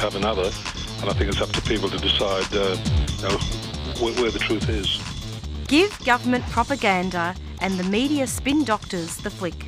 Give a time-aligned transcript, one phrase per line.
[0.00, 0.50] have another.
[1.00, 2.76] And I think it's up to people to decide uh,
[3.18, 3.38] you know,
[4.02, 4.98] where, where the truth is.
[5.68, 9.66] Give government propaganda and the media spin doctors the flick.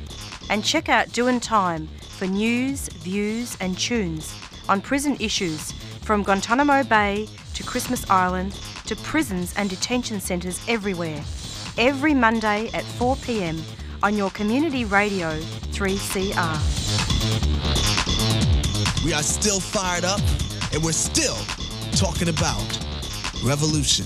[0.49, 4.35] And check out Doing Time for news, views, and tunes
[4.67, 8.53] on prison issues from Guantanamo Bay to Christmas Island
[8.85, 11.23] to prisons and detention centres everywhere.
[11.77, 13.61] Every Monday at 4 pm
[14.01, 15.39] on your community radio
[15.71, 17.92] 3CR.
[19.03, 20.21] We are still fired up
[20.71, 21.35] and we're still
[21.91, 22.79] talking about
[23.43, 24.05] revolution.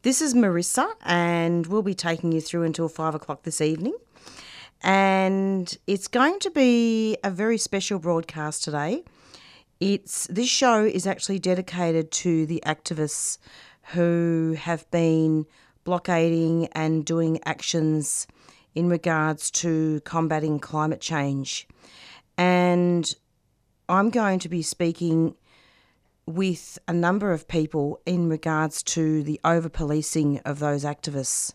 [0.03, 3.97] This is Marissa, and we'll be taking you through until five o'clock this evening.
[4.83, 9.05] And it's going to be a very special broadcast today.
[9.87, 13.37] It's this show is actually dedicated to the activists
[13.93, 15.45] who have been
[15.85, 18.27] blockading and doing actions
[18.75, 21.69] in regards to combating climate change.
[22.39, 23.15] And
[23.87, 25.35] I'm going to be speaking
[26.25, 31.53] with a number of people in regards to the over policing of those activists.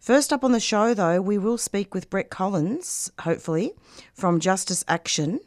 [0.00, 3.74] First up on the show, though, we will speak with Brett Collins, hopefully,
[4.12, 5.38] from Justice Action.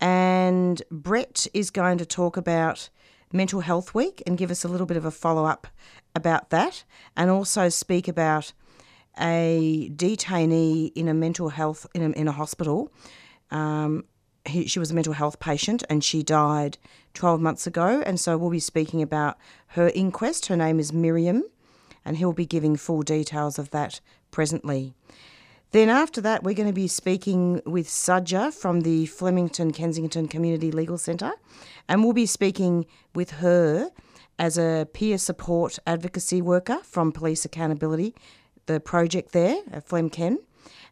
[0.00, 2.88] And Brett is going to talk about
[3.32, 5.66] Mental Health Week and give us a little bit of a follow up
[6.14, 6.84] about that,
[7.16, 8.52] and also speak about
[9.18, 12.90] a detainee in a mental health in a, in a hospital.
[13.50, 14.04] Um,
[14.46, 16.78] he, she was a mental health patient and she died
[17.14, 18.02] 12 months ago.
[18.04, 19.36] And so we'll be speaking about
[19.68, 20.46] her inquest.
[20.46, 21.44] Her name is Miriam,
[22.04, 24.94] and he'll be giving full details of that presently.
[25.72, 30.72] Then after that, we're going to be speaking with Sajja from the Flemington Kensington Community
[30.72, 31.32] Legal Centre,
[31.88, 33.90] and we'll be speaking with her
[34.36, 38.14] as a peer support advocacy worker from Police Accountability,
[38.66, 40.38] the project there at FlemKen.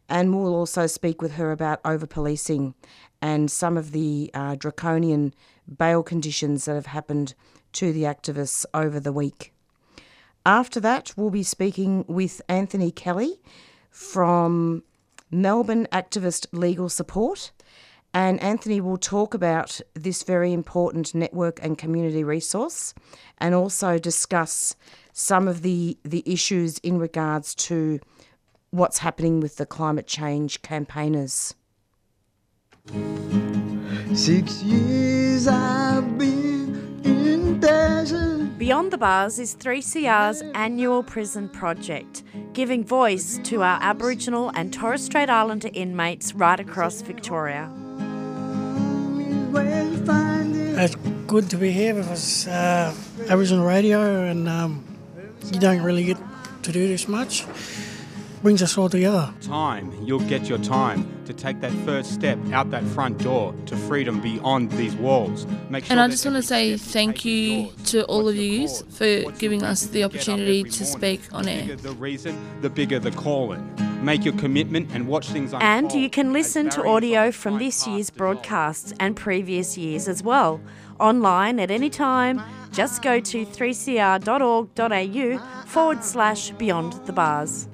[0.07, 2.73] And we'll also speak with her about over policing
[3.21, 5.33] and some of the uh, draconian
[5.77, 7.35] bail conditions that have happened
[7.73, 9.53] to the activists over the week.
[10.45, 13.39] After that, we'll be speaking with Anthony Kelly
[13.89, 14.83] from
[15.31, 17.51] Melbourne Activist Legal Support.
[18.13, 22.95] And Anthony will talk about this very important network and community resource
[23.37, 24.75] and also discuss
[25.13, 27.99] some of the, the issues in regards to
[28.71, 31.53] what's happening with the climate change campaigners.
[34.13, 38.28] Six years I've been in desert.
[38.59, 45.05] Beyond the Bars is 3CR's annual prison project, giving voice to our Aboriginal and Torres
[45.05, 47.71] Strait Islander inmates right across Victoria.
[50.77, 52.93] It's good to be here because uh,
[53.29, 54.83] Aboriginal radio and um,
[55.53, 56.17] you don't really get
[56.63, 57.45] to do this much.
[58.41, 59.33] Brings us all together.
[59.41, 63.75] Time, you'll get your time to take that first step out that front door to
[63.75, 65.45] freedom beyond these walls.
[65.69, 67.75] Make sure And I just want to say thank you yours.
[67.91, 68.83] to all What's of you cause?
[68.97, 71.61] for What's giving us the opportunity to speak on the air.
[71.63, 73.61] bigger the reason, the bigger the calling.
[74.01, 75.61] Make your commitment and watch things unfold.
[75.61, 78.17] And you can listen to audio from this year's dissolve.
[78.17, 80.61] broadcasts and previous years as well.
[80.97, 82.41] Online at any time,
[82.71, 87.67] just go to 3cr.org.au forward slash beyond the bars.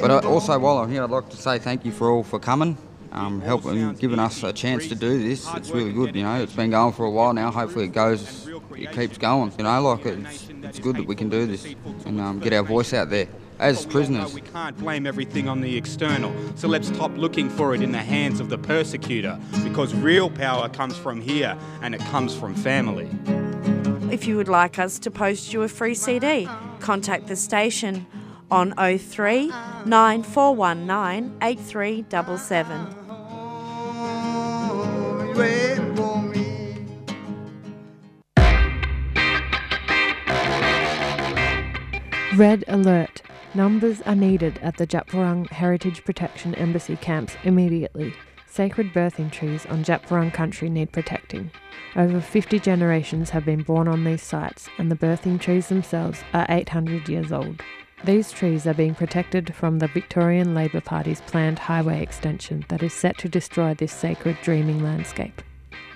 [0.00, 2.38] But uh, also, while I'm here, I'd like to say thank you for all for
[2.38, 2.78] coming,
[3.10, 5.48] um, helping, giving us a chance to do this.
[5.54, 6.40] It's really good, you know.
[6.40, 7.50] It's been going for a while now.
[7.50, 9.52] Hopefully, it goes, it keeps going.
[9.58, 11.74] You know, like it's, it's good that we can do this
[12.04, 13.26] and um, get our voice out there
[13.58, 14.34] as prisoners.
[14.34, 17.98] We can't blame everything on the external, so let's stop looking for it in the
[17.98, 23.08] hands of the persecutor because real power comes from here and it comes from family.
[24.10, 28.06] If you would like us to post you a free CD, contact the station
[28.50, 29.48] on 03
[29.84, 32.96] 9419 8377.
[42.36, 43.22] Red alert.
[43.54, 48.12] Numbers are needed at the Djab Wurrung Heritage Protection Embassy camps immediately.
[48.56, 51.50] Sacred birthing trees on Djab Wurrung country need protecting.
[51.94, 56.46] Over 50 generations have been born on these sites, and the birthing trees themselves are
[56.48, 57.60] 800 years old.
[58.04, 62.94] These trees are being protected from the Victorian Labor Party's planned highway extension that is
[62.94, 65.42] set to destroy this sacred dreaming landscape.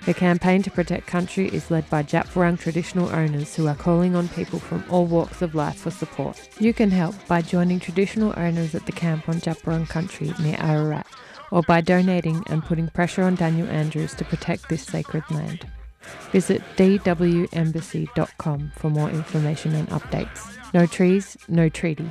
[0.05, 4.15] The campaign to protect country is led by Djab Wurrung traditional owners who are calling
[4.15, 6.47] on people from all walks of life for support.
[6.59, 10.57] You can help by joining traditional owners at the camp on Djab Wurrung country near
[10.59, 11.07] Ararat
[11.51, 15.67] or by donating and putting pressure on Daniel Andrews to protect this sacred land.
[16.31, 20.57] Visit dwembassy.com for more information and updates.
[20.73, 22.09] No trees, no treaty.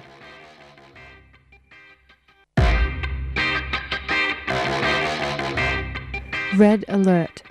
[6.57, 7.43] Red Alert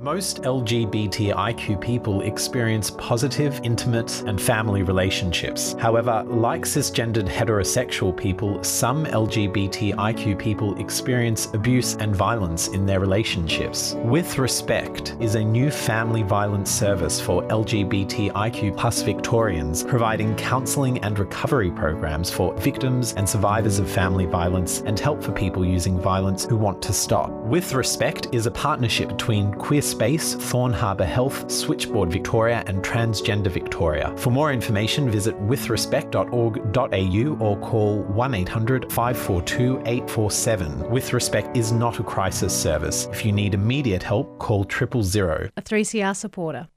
[0.00, 5.74] most LGBTIQ people experience positive, intimate, and family relationships.
[5.78, 13.94] However, like cisgendered heterosexual people, some LGBTIQ people experience abuse and violence in their relationships.
[13.98, 21.18] With Respect is a new family violence service for LGBTIQ plus Victorians, providing counselling and
[21.18, 26.46] recovery programs for victims and survivors of family violence and help for people using violence
[26.46, 27.30] who want to stop.
[27.30, 33.50] With Respect is a partnership between Queer Space, Thorn Harbour Health, Switchboard Victoria, and Transgender
[33.50, 34.14] Victoria.
[34.16, 40.88] For more information, visit withrespect.org.au or call 1 800 542 847.
[40.88, 43.08] With Respect is not a crisis service.
[43.12, 45.50] If you need immediate help, call triple zero.
[45.58, 46.68] A 3CR supporter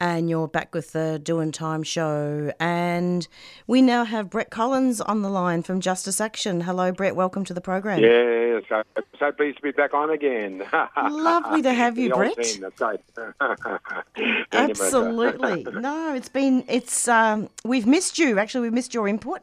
[0.00, 2.52] and you're back with the Doing Time show.
[2.60, 3.26] And
[3.66, 6.60] we now have Brett Collins on the line from Justice Action.
[6.60, 7.16] Hello, Brett.
[7.16, 8.00] Welcome to the program.
[8.02, 8.82] Yeah, so,
[9.18, 10.62] so pleased to be back on again.
[10.96, 12.42] Lovely to have you, Brett.
[12.42, 12.66] Team.
[14.52, 15.66] Absolutely.
[15.72, 18.38] no, it's been it's um, we've missed you.
[18.38, 19.42] Actually, we've missed your input.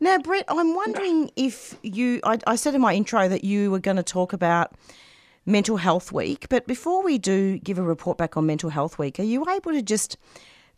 [0.00, 2.20] Now, Brett, I'm wondering if you.
[2.22, 4.72] I, I said in my intro that you were going to talk about
[5.48, 6.46] Mental Health Week.
[6.48, 9.72] But before we do give a report back on Mental Health Week, are you able
[9.72, 10.18] to just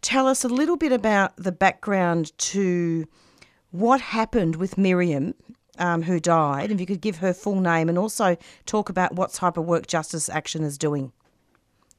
[0.00, 3.06] tell us a little bit about the background to
[3.72, 5.34] what happened with Miriam,
[5.78, 6.70] um, who died?
[6.70, 9.88] If you could give her full name and also talk about what type of work
[9.88, 11.12] Justice Action is doing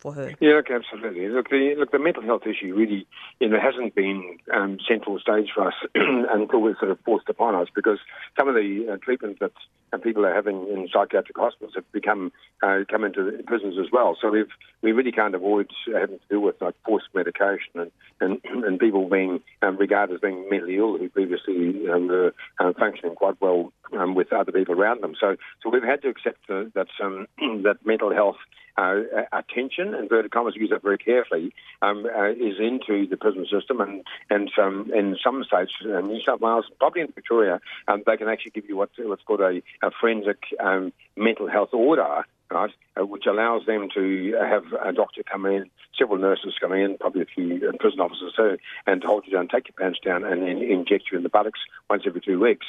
[0.01, 0.33] for her.
[0.41, 1.29] Yeah, look, absolutely.
[1.29, 3.07] Look, the look, the mental health issue really,
[3.39, 7.55] you know, hasn't been um, central stage for us until we're sort of forced upon
[7.55, 7.99] us because
[8.37, 8.97] some of the uh,
[9.39, 9.51] that
[9.93, 12.31] uh, people are having in psychiatric hospitals have become
[12.63, 14.17] uh, come into prisons as well.
[14.19, 14.49] So we've
[14.81, 19.07] we really can't avoid having to deal with like forced medication and and, and people
[19.07, 23.71] being um, regarded as being mentally ill who previously um, were uh, functioning quite well
[23.93, 25.13] um, with other people around them.
[25.19, 27.27] So so we've had to accept that um,
[27.63, 28.37] that mental health
[28.77, 29.01] uh,
[29.31, 33.81] attention, inverted commas, use that very carefully, um, uh, is into the prison system.
[33.81, 38.17] And, and um, in some states, uh, New South Wales, probably in Victoria, um, they
[38.17, 42.25] can actually give you what, what's called a, a forensic um, mental health order.
[42.53, 46.97] Right, uh, which allows them to have a doctor come in, several nurses come in,
[46.97, 50.25] probably a few uh, prison officers too, and hold you down, take your pants down,
[50.25, 52.65] and then inject you in the buttocks once every two weeks.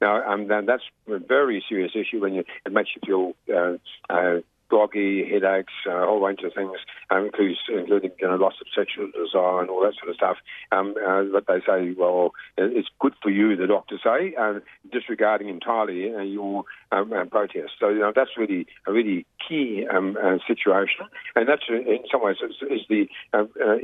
[0.00, 3.76] Now, um, that's a very serious issue when you, it makes you feel uh,
[4.08, 6.78] uh, groggy, headaches, a whole range of things,
[7.10, 10.36] um, including, including you know, loss of sexual desire and all that sort of stuff.
[10.72, 14.60] Um, uh, but they say, well, it's good for you, the doctors say, uh,
[14.92, 17.72] disregarding entirely uh, your um, uh, protest.
[17.80, 22.00] So you know, that's really a really key um, uh, situation, and that's uh, in
[22.10, 23.08] some ways is, is the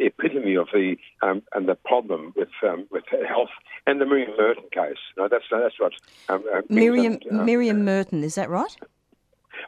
[0.01, 3.51] epitome of the um, and the problem with um, with health
[3.87, 4.97] and the Miriam Merton case.
[5.17, 5.93] That's that's what
[6.69, 8.77] Miriam Miriam Merton is that right?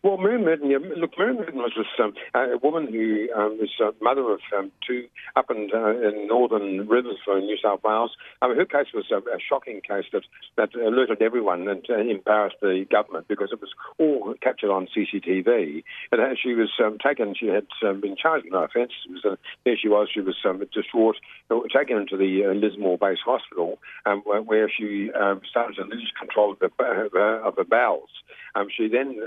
[0.03, 3.71] Well, Miriam Merton, yeah, look, Miriam Merton was this um, a woman who um, was
[3.81, 8.13] a mother of um, two up in, uh, in northern rivers for New South Wales.
[8.43, 10.23] Um, her case was a, a, shocking case that,
[10.57, 15.85] that alerted everyone and uh, embarrassed the government because it was all captured on CCTV.
[16.13, 18.93] And uh, she was um, taken, she had um, been charged with no offence.
[19.25, 20.37] Uh, there she was, she was
[20.73, 21.17] distraught,
[21.51, 23.79] uh, taken into the uh, Lismore Base Hospital
[24.45, 25.11] where she
[25.51, 26.67] started to lose control of, the,
[27.45, 28.09] of her bowels.
[28.77, 29.19] she then,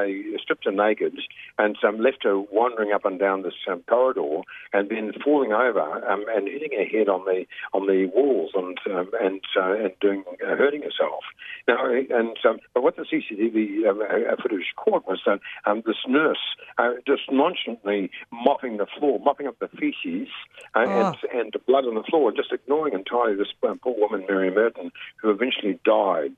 [0.00, 1.14] they stripped her naked
[1.58, 4.40] and um, left her wandering up and down this um, corridor
[4.72, 5.80] and then falling over
[6.10, 9.92] um, and hitting her head on the on the walls and um, and uh, and
[10.00, 11.24] doing uh, hurting herself.
[11.68, 15.40] Now, and um, but what the CCTV um, uh, footage caught was that
[15.86, 16.38] this nurse
[16.78, 20.28] uh, just nonchalantly mopping the floor, mopping up the feces
[20.74, 21.16] uh, oh.
[21.32, 24.50] and and the blood on the floor, and just ignoring entirely this poor woman, Mary
[24.50, 24.90] Merton,
[25.20, 26.36] who eventually died.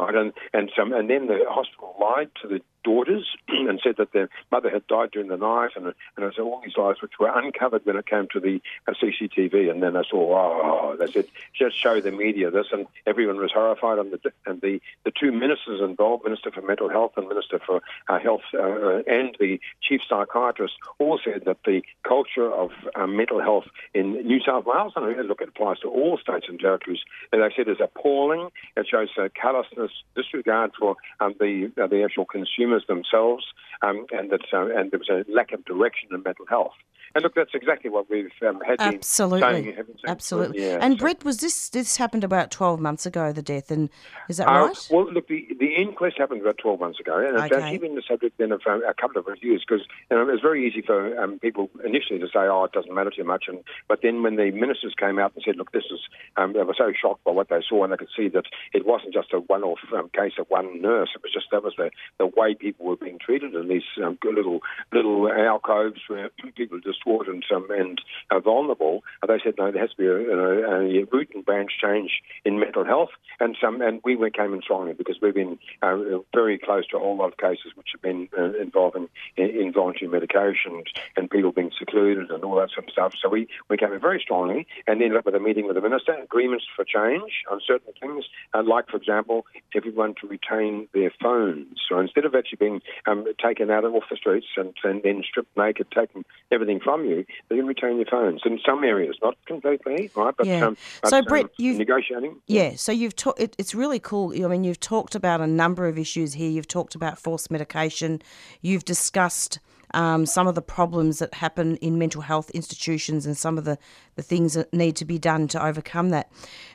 [0.00, 4.12] Right, and and some, and then the hospital lied to the daughters and said that
[4.12, 7.32] their mother had died during the night, and and so all these lies which were
[7.34, 11.26] uncovered when it came to the uh, CCTV, and then they saw, oh, they said
[11.58, 15.32] just show the media this, and everyone was horrified, and the and the, the two
[15.32, 20.00] ministers involved, Minister for Mental Health and Minister for uh, Health, uh, and the chief
[20.08, 23.64] psychiatrist, all said that the culture of uh, mental health
[23.94, 27.00] in New South Wales, and look, it applies to all states and territories,
[27.32, 28.48] and they said is appalling.
[28.76, 33.44] It shows uh, callousness, disregard for um, the uh, the actual consumer consumers themselves,
[33.82, 36.72] um, and that uh, and there was a lack of direction in mental health.
[37.14, 39.64] And look, that's exactly what we've um, had Absolutely, saying.
[39.64, 40.62] been saying for- absolutely.
[40.62, 43.32] yeah, and so- Brett, was this this happened about twelve months ago?
[43.32, 43.88] The death, and
[44.28, 44.88] is that Uh, right?
[44.90, 47.62] Well, look, the, the inquest happened about 12 months ago, and it's Okay.
[47.62, 50.32] actually been the subject then of um, a couple of reviews because you know, it
[50.32, 53.44] was very easy for um, people initially to say, oh, it doesn't matter too much.
[53.48, 56.00] and But then when the ministers came out and said, look, this is,
[56.36, 58.86] um, they were so shocked by what they saw, and they could see that it
[58.86, 61.10] wasn't just a one-off um, case of one nurse.
[61.14, 64.18] It was just that was the, the way people were being treated in these um,
[64.24, 64.60] little
[64.92, 69.02] little alcoves where people are and, and vulnerable.
[69.26, 72.58] They said, no, there has to be a, a, a root and branch change in
[72.58, 73.10] mental health.
[73.40, 75.96] And and we came in strongly because we've been uh,
[76.34, 80.82] very close to a whole lot of cases which have been uh, involving involuntary medication
[81.16, 83.14] and people being secluded and all that sort of stuff.
[83.20, 85.82] So we, we came in very strongly and ended up with a meeting with the
[85.82, 91.12] minister, agreements for change on certain things, uh, like, for example, everyone to retain their
[91.22, 91.80] phones.
[91.88, 95.22] So instead of actually being um, taken out of off the streets and, and then
[95.28, 99.36] stripped naked, taking everything from you, they can retain your phones in some areas, not
[99.46, 100.34] completely, right?
[100.36, 100.66] But, Yeah.
[100.66, 102.36] um, but So, um, you've- negotiating.
[102.46, 104.32] Yeah, so you've ta- it, it's really cool.
[104.44, 106.50] I mean, you've talked about a number of issues here.
[106.50, 108.20] You've talked about forced medication.
[108.60, 109.58] You've discussed
[109.94, 113.78] um, some of the problems that happen in mental health institutions and some of the,
[114.16, 116.30] the things that need to be done to overcome that.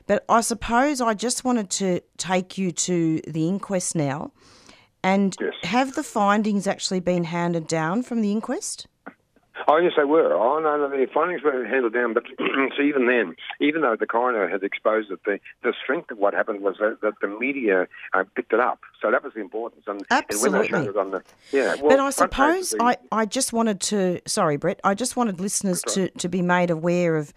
[0.07, 4.31] But I suppose I just wanted to take you to the inquest now.
[5.03, 8.87] And have the findings actually been handed down from the inquest?
[9.69, 10.33] Oh, yes, they were.
[10.33, 12.15] Oh, no, no, the findings were handled down.
[12.15, 12.23] But
[12.75, 16.33] so even then, even though the coroner had exposed it, the, the strength of what
[16.33, 18.79] happened was that, that the media uh, picked it up.
[18.99, 19.83] So that was the importance.
[19.85, 20.87] And, and Absolutely.
[20.89, 21.75] on the, yeah.
[21.75, 24.95] Well, but I front page of suppose I, I just wanted to, sorry, Brett, I
[24.95, 27.31] just wanted listeners to, to be made aware of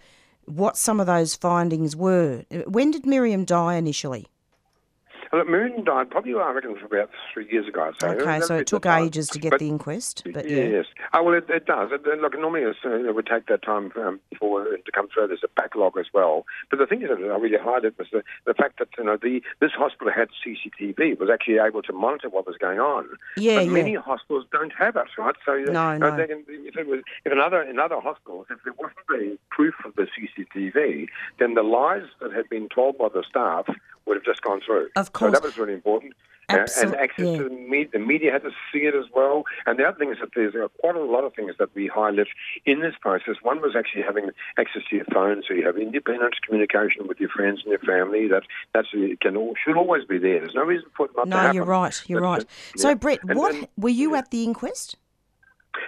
[0.45, 2.45] what some of those findings were.
[2.65, 4.27] When did Miriam die initially?
[5.33, 7.91] Well, Moon died probably, I reckon, for about three years ago.
[8.03, 8.21] I'd.
[8.21, 10.21] Okay, so it took ages to get But- the inquest.
[10.31, 10.63] But yeah.
[10.63, 10.85] Yes.
[11.11, 11.89] Oh, well, it, it does.
[11.91, 14.91] It, it- look, normally it's, uh, it would take that time um, for it to
[14.91, 15.27] come through.
[15.27, 16.45] There's a backlog as well.
[16.69, 19.17] But the thing is that I really highlighted was the, the fact that you know
[19.17, 23.07] the this hospital had CCTV, was actually able to monitor what was going on.
[23.35, 23.71] Yeah, but yeah.
[23.71, 25.35] many hospitals don't have it, right?
[25.45, 26.15] So No, no.
[26.15, 29.73] they can, if, it was, if another in other hospitals, if there wasn't the proof
[29.83, 31.07] of the CCTV,
[31.39, 33.65] then the lies that had been told by the staff
[34.05, 34.89] would have just gone through.
[34.95, 35.33] Of So course.
[35.33, 36.13] that was really important.
[36.49, 37.37] Uh, Absol- and access yeah.
[37.37, 39.45] to the media, the media had to see it as well.
[39.65, 41.87] And the other thing is that there's uh, quite a lot of things that we
[41.87, 42.27] highlight
[42.65, 43.35] in this process.
[43.41, 47.29] One was actually having access to your phone, so you have independent communication with your
[47.29, 48.27] friends and your family.
[48.27, 48.43] That
[48.73, 50.39] that's it can all, should always be there.
[50.41, 52.03] There's no reason for it not to No, you're right.
[52.07, 52.45] You're But, uh, right.
[52.75, 52.95] So, yeah.
[52.95, 54.97] Brett, And- what were you at the inquest?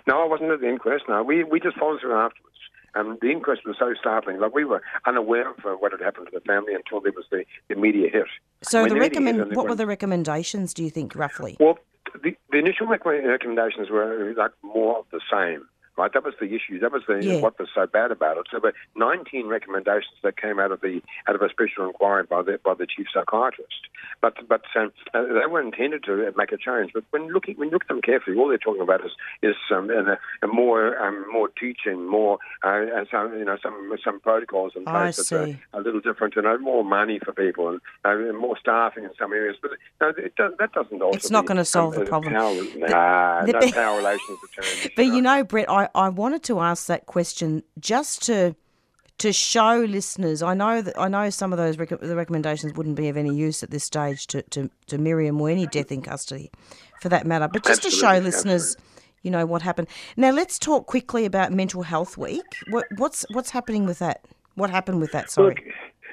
[0.08, 1.04] no, I wasn't at the inquest.
[1.10, 2.55] No, we we just followed through afterwards.
[2.96, 4.40] Um, the inquest was so startling.
[4.40, 7.26] Like we were unaware of uh, what had happened to the family until there was
[7.30, 8.26] the, the media hit.
[8.62, 10.74] So, When the hit recommend and what were the recommendations?
[10.74, 11.58] Do you think roughly?
[11.60, 11.78] Well,
[12.24, 15.68] the, the initial recommendations were like more of the same.
[15.98, 16.80] Right, that was the issue.
[16.80, 17.40] That was the Yeah.
[17.40, 18.48] what was so bad about it.
[18.52, 22.24] So, there were 19 recommendations that came out of the out of a special inquiry
[22.24, 23.88] by the by the chief psychiatrist.
[24.22, 26.92] But but um, uh, they were intended to make a change.
[26.94, 29.12] But when looking when you look at them carefully, all they're talking about is
[29.42, 33.58] is um, and a, a more um, more teaching, more uh, and some you know
[33.64, 34.84] some some protocols I
[35.14, 35.32] place that
[35.74, 39.12] are a little different, and uh, more money for people and uh, more staffing in
[39.18, 39.56] some areas.
[39.62, 39.72] But
[40.02, 41.02] no, it does, that doesn't.
[41.16, 42.34] It's not gonna solve um, the uh, problem.
[42.34, 44.40] Power, nah, the- no power relations.
[44.96, 48.56] But you know, Brett, I, I wanted to ask that question just to
[49.18, 50.42] to show listeners.
[50.44, 53.34] I know that I know some of those rec- the recommendations wouldn't be of any
[53.34, 56.52] use at this stage to, to, to Miriam or any death in custody,
[57.02, 57.48] for that matter.
[57.48, 58.78] But just to show Absolutely, listeners,
[59.22, 59.88] you know what happened.
[60.18, 62.44] Now let's talk quickly about Mental Health Week.
[62.70, 64.26] What, what's what's happening with that?
[64.56, 65.32] What happened with that?
[65.32, 65.56] Sorry.
[65.56, 65.64] Look,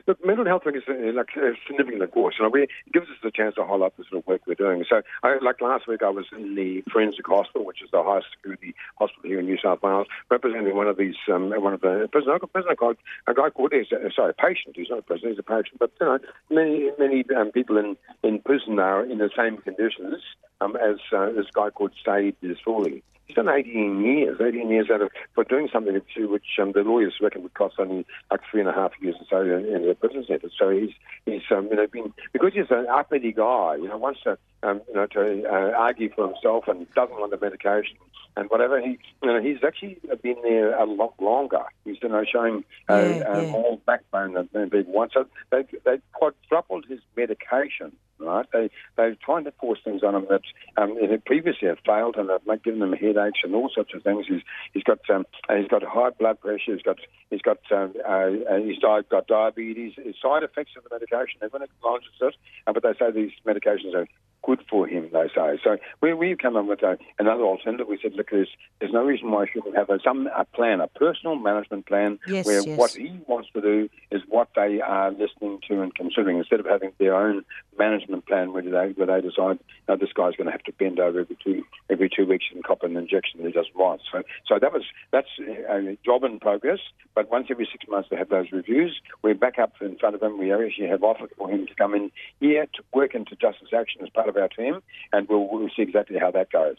[0.06, 2.36] look, mental health is uh, like a significant course.
[2.38, 4.54] You know, we, it gives us the chance to highlight the sort of work we're
[4.54, 4.84] doing.
[4.88, 8.28] So, I, like last week, I was in the Forensic Hospital, which is the highest
[8.36, 12.08] security hospital here in New South Wales, representing one of these, um, one of the
[12.10, 14.76] prisoner, a prisoner called a guy called, a, sorry, a patient.
[14.76, 15.78] He's not a prisoner, he's a patient.
[15.78, 16.18] But you know,
[16.50, 20.22] many many um, people in in prison are in the same conditions
[20.60, 23.02] um, as uh, this guy called Saeed Disfuli.
[23.32, 26.82] He's done 18 years, 18 years out of for doing something which, which um, the
[26.82, 29.94] lawyers reckon would cost only like three and a half years or so in, the
[29.94, 30.52] prison sentence.
[30.58, 30.90] So he's
[31.24, 34.82] he's um, you know been because he's an uppity guy, you know, wants to um,
[34.86, 37.96] you know to uh, argue for himself and doesn't want the medication
[38.36, 38.78] and whatever.
[38.82, 41.64] He you know he's actually been there a lot longer.
[41.86, 43.50] He's you know showing uh, Yeah, uh, yeah.
[43.50, 45.12] more backbone than, than people want.
[45.14, 47.92] So they they quadrupled his medication.
[48.22, 50.42] Right, they they're trying to force things on him that
[50.76, 54.26] um, previously had failed, and like, given him headaches and all sorts of things.
[54.28, 56.74] He's he's got um, he's got high blood pressure.
[56.74, 56.98] He's got
[57.30, 58.30] he's got um, uh,
[58.64, 59.94] he's di- got diabetes.
[59.96, 62.34] His side effects of the medication, everyone acknowledges it,
[62.66, 64.06] uh, but they say these medications are
[64.42, 65.58] good for him, they say.
[65.62, 67.86] So we, we've come up with a, another alternative.
[67.88, 68.48] We said, look, there's,
[68.80, 72.18] there's no reason why he shouldn't have a, some a plan, a personal management plan,
[72.26, 72.78] Yes, where yes.
[72.78, 76.66] what he wants to do is what they are listening to and considering, instead of
[76.66, 77.44] having their own
[77.78, 79.58] management plan where they, where they decide,
[79.88, 82.64] no, this guy's going to have to bend over every two every two weeks and
[82.64, 84.00] cop an injection that he doesn't want.
[84.10, 86.78] So, so that was that's a job in progress.
[87.14, 89.00] But once every six months they have those reviews.
[89.22, 90.38] We're back up in front of him.
[90.38, 94.02] We actually have offered for him to come in here to work into Justice Action
[94.02, 94.80] as part of our team,
[95.12, 96.76] and we'll, we'll see exactly how that goes.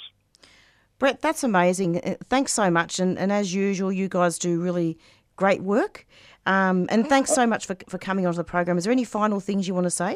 [1.00, 2.00] Brett, that's amazing.
[2.04, 3.00] Uh, Thanks so much.
[3.00, 4.98] And, and as usual, you guys do really
[5.36, 6.06] great work.
[6.46, 8.78] Um, and thanks so much for, for coming onto the program.
[8.78, 10.16] Is there any final things you want to say?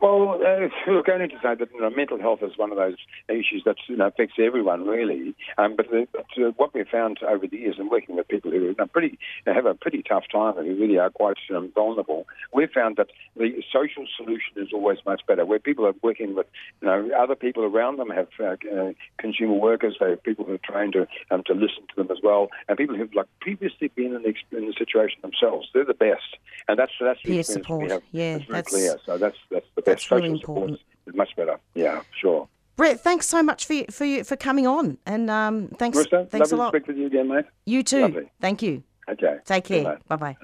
[0.00, 2.96] Well, uh, look, need to say that you know, mental health is one of those
[3.28, 5.34] issues that you know, affects everyone really.
[5.58, 8.50] Um, but the, but uh, what we've found over the years, and working with people
[8.50, 12.26] who are pretty have a pretty tough time and who really are quite um, vulnerable,
[12.52, 15.44] we've found that the social solution is always much better.
[15.44, 16.46] Where people are working with
[16.80, 20.54] you know other people around them, have uh, uh, consumer workers, they have people who
[20.54, 23.88] are trained to um, to listen to them as well, and people who've like previously
[23.88, 25.68] been in the, in the situation themselves.
[25.74, 26.36] They're the best,
[26.68, 28.98] and that's that's the Peer support, yeah, that's- clear.
[29.04, 30.08] So that's that's the best.
[30.08, 30.80] that's really important.
[31.06, 31.58] is much better.
[31.74, 32.48] Yeah, sure.
[32.76, 36.28] Brett, thanks so much for you, for you, for coming on, and um, thanks Marissa,
[36.30, 36.70] thanks a lot.
[36.70, 37.44] to speak with you again, mate.
[37.66, 38.02] You too.
[38.02, 38.30] Lovely.
[38.40, 38.82] Thank you.
[39.08, 39.36] Okay.
[39.44, 39.98] Take care.
[40.08, 40.36] Bye bye.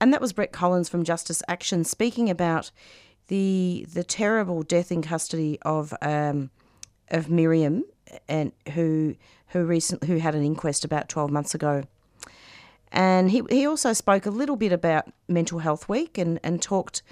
[0.00, 2.70] And that was Brett Collins from Justice Action speaking about
[3.28, 6.50] the the terrible death in custody of um,
[7.08, 7.84] of Miriam
[8.28, 9.14] and who
[9.48, 11.84] who recent who had an inquest about twelve months ago.
[12.90, 17.02] And he, he also spoke a little bit about Mental Health Week and, and talked.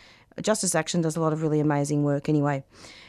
[0.41, 2.65] Justice Action does a lot of really amazing work anyway.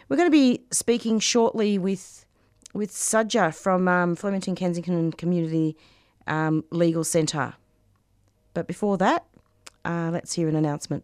[0.09, 2.25] We're going to be speaking shortly with
[2.73, 5.77] with Sajja from um, Flemington Kensington Community
[6.25, 7.53] um, Legal Centre.
[8.53, 9.25] But before that,
[9.85, 11.03] uh, let's hear an announcement.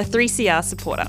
[0.00, 1.06] a 3CR supporter.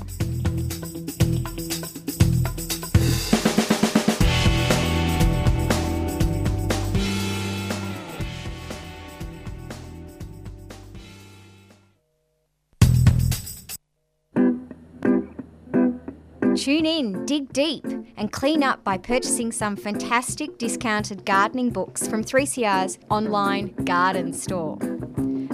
[16.54, 17.84] Tune in, dig deep,
[18.16, 24.78] and clean up by purchasing some fantastic discounted gardening books from 3CR's online garden store.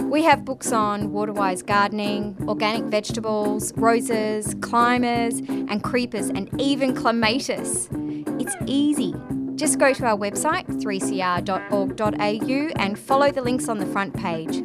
[0.09, 7.91] We have books on water-wise gardening, organic vegetables, roses, climbers, and creepers, and even clematis.
[7.93, 9.15] It's easy.
[9.59, 14.63] Just go to our website, 3cr.org.au, and follow the links on the front page.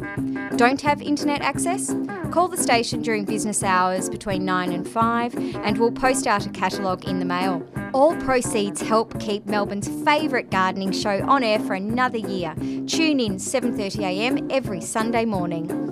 [0.56, 1.96] Don't have internet access?
[2.30, 6.52] Call the station during business hours between 9 and 5, and we'll post out a
[6.52, 7.68] catalogue in the mail.
[7.92, 12.54] All proceeds help keep Melbourne's favourite gardening show on air for another year.
[12.86, 15.90] Tune in 7.30am every Sunday morning.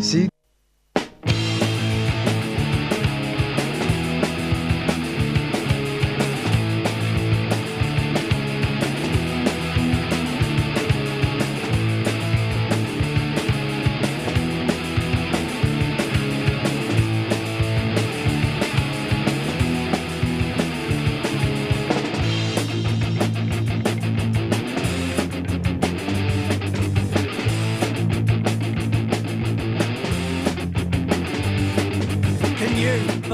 [0.00, 0.28] See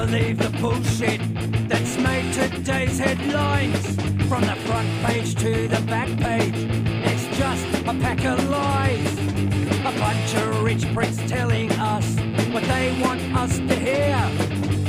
[0.05, 1.19] believe the bullshit
[1.67, 3.95] that's made today's headlines?
[4.29, 6.53] From the front page to the back page,
[7.09, 9.13] it's just a pack of lies.
[9.81, 12.05] A bunch of rich pricks telling us
[12.53, 14.17] what they want us to hear.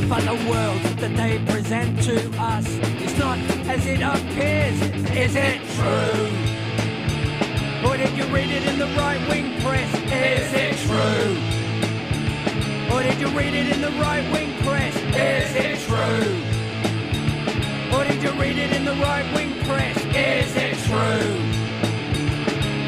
[0.08, 4.78] But the world that they present to us is not as it appears.
[5.24, 6.28] Is it true?
[7.88, 9.92] Or did you read it in the right wing press?
[9.94, 11.56] Is it true?
[12.94, 14.96] Or did you read it in the right wing press?
[14.96, 16.26] Is it true?
[17.96, 19.96] Or did you read it in the right wing press?
[20.06, 21.34] Is it true?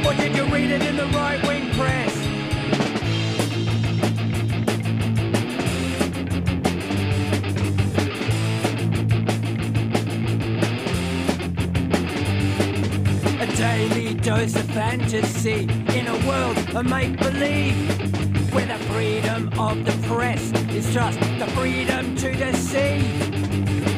[0.04, 2.14] Or did you read it in the right wing press?
[13.40, 18.07] A daily dose of fantasy in a world of make believe.
[18.52, 23.30] Where the freedom of the press is just the freedom to deceive.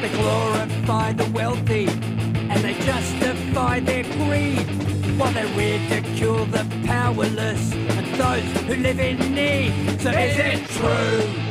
[0.00, 4.66] They glorify the wealthy and they justify their greed.
[5.18, 10.00] While they ridicule the powerless and those who live in need.
[10.00, 11.50] So is it true?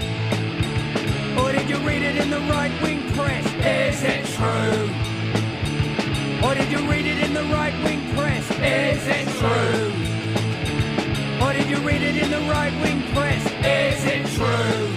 [1.40, 3.46] Or did you read it in the right wing press?
[3.46, 4.90] Is it true?
[6.46, 8.50] Or did you read it in the right wing press?
[8.52, 10.09] Is it true?
[11.70, 13.46] Did you read it in the right wing press?
[13.46, 14.90] Is it true?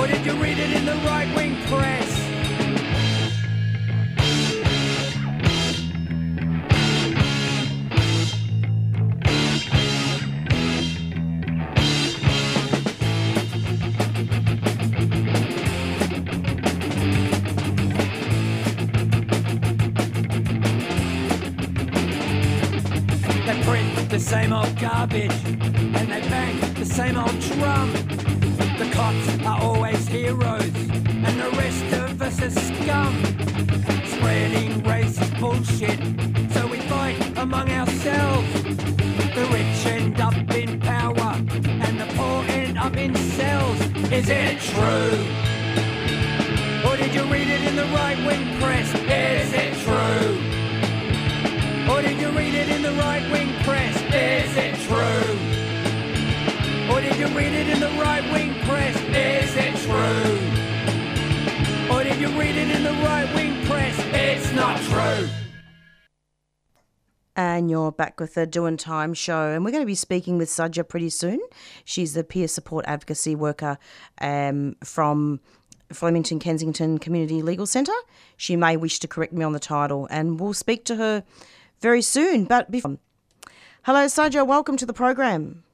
[0.00, 2.27] Or did you read it in the right wing press?
[24.28, 27.90] Same old garbage and they bang the same old drum.
[28.76, 30.76] The cops are always heroes
[31.24, 33.14] and the rest of us are scum.
[34.04, 35.98] Spreading racist bullshit,
[36.52, 38.52] so we fight among ourselves.
[39.34, 41.32] The rich end up in power
[41.64, 43.80] and the poor end up in cells.
[44.12, 45.24] Is it true?
[46.86, 48.88] Or did you read it in the right wing press?
[48.94, 50.36] Is it true?
[51.90, 53.97] Or did you read it in the right wing press?
[57.18, 58.94] You read it in the right wing press?
[58.96, 60.38] Is it true?
[61.92, 63.98] Or did you read it in the right wing press?
[64.12, 65.28] It's not true.
[67.34, 69.48] And you're back with the Doing Time show.
[69.48, 71.40] And we're going to be speaking with Sajja pretty soon.
[71.84, 73.78] She's the peer support advocacy worker
[74.20, 75.40] um, from
[75.92, 77.90] Flemington Kensington Community Legal Centre.
[78.36, 81.24] She may wish to correct me on the title, and we'll speak to her
[81.80, 82.44] very soon.
[82.44, 82.98] But before.
[83.82, 84.46] Hello, Sajja.
[84.46, 85.64] Welcome to the program.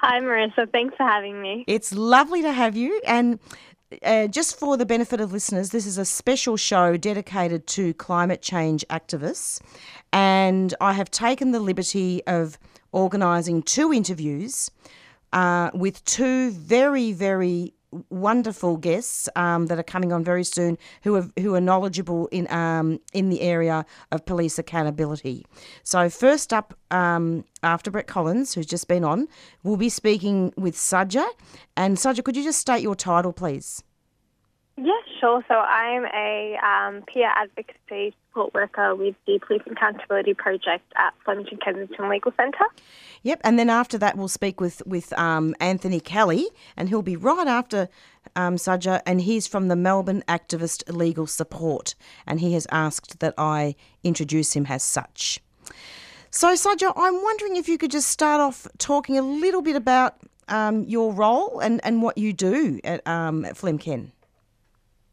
[0.00, 0.70] Hi, Marissa.
[0.70, 1.64] Thanks for having me.
[1.66, 3.00] It's lovely to have you.
[3.06, 3.38] And
[4.02, 8.42] uh, just for the benefit of listeners, this is a special show dedicated to climate
[8.42, 9.60] change activists.
[10.12, 12.58] And I have taken the liberty of
[12.92, 14.70] organising two interviews
[15.32, 17.74] uh, with two very, very
[18.10, 22.50] wonderful guests um, that are coming on very soon who are who are knowledgeable in
[22.52, 25.44] um, in the area of police accountability.
[25.82, 29.28] So first up, um, after Brett Collins, who's just been on,
[29.62, 31.26] we'll be speaking with Sajja.
[31.76, 33.82] And Sajja, could you just state your title, please?
[34.78, 35.42] Yeah, sure.
[35.48, 41.58] So I'm a um, peer advocacy support worker with the Police Accountability Project at Flemington
[41.64, 42.66] Kensington Legal Centre.
[43.22, 47.16] Yep, and then after that, we'll speak with with um, Anthony Kelly, and he'll be
[47.16, 47.88] right after
[48.36, 51.94] um, Sajja, and he's from the Melbourne Activist Legal Support,
[52.26, 55.40] and he has asked that I introduce him as such.
[56.30, 60.16] So, Sajja, I'm wondering if you could just start off talking a little bit about
[60.48, 64.12] um, your role and, and what you do at, um, at Flemken.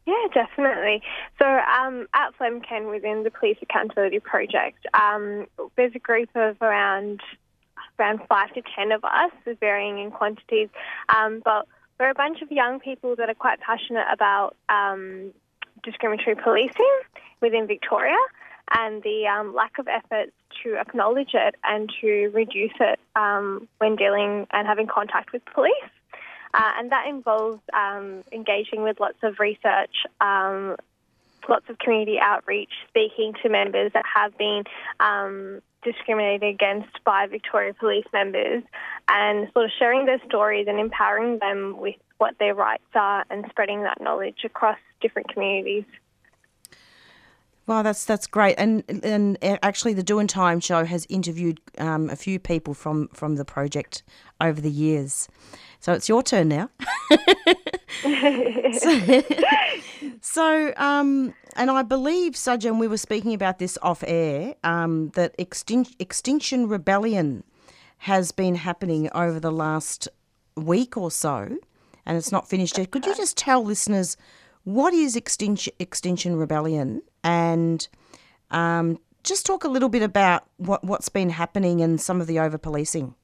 [0.06, 1.02] Yeah, definitely.
[1.40, 7.20] So um, at Flemken, within the Police Accountability Project, um, there's a group of around
[7.98, 10.68] around five to ten of us, varying in quantities,
[11.08, 11.66] um, but
[11.98, 15.32] we're a bunch of young people that are quite passionate about um,
[15.84, 17.00] discriminatory policing
[17.40, 18.16] within Victoria
[18.76, 23.94] and the um, lack of efforts to acknowledge it and to reduce it um, when
[23.96, 25.72] dealing and having contact with police.
[26.54, 29.90] Uh, and that involves um, engaging with lots of research,
[30.20, 30.76] um,
[31.48, 34.62] lots of community outreach, speaking to members that have been
[35.00, 38.62] um, discriminated against by Victoria Police members,
[39.08, 43.44] and sort of sharing their stories and empowering them with what their rights are and
[43.50, 45.84] spreading that knowledge across different communities.
[47.66, 52.16] Wow, that's that's great, and and actually, the Doing Time show has interviewed um, a
[52.16, 54.02] few people from from the project
[54.38, 55.28] over the years.
[55.80, 56.68] So it's your turn now.
[58.78, 59.22] so,
[60.20, 65.10] so um, and I believe, Sajja, and we were speaking about this off air, um,
[65.14, 67.44] that Extin- Extinction Rebellion
[67.98, 70.06] has been happening over the last
[70.54, 71.56] week or so,
[72.04, 72.90] and it's not finished yet.
[72.90, 74.18] Could you just tell listeners
[74.64, 77.88] what is Extinction, Extinction Rebellion and
[78.50, 82.38] um, just talk a little bit about what, what's been happening and some of the
[82.38, 83.14] over policing?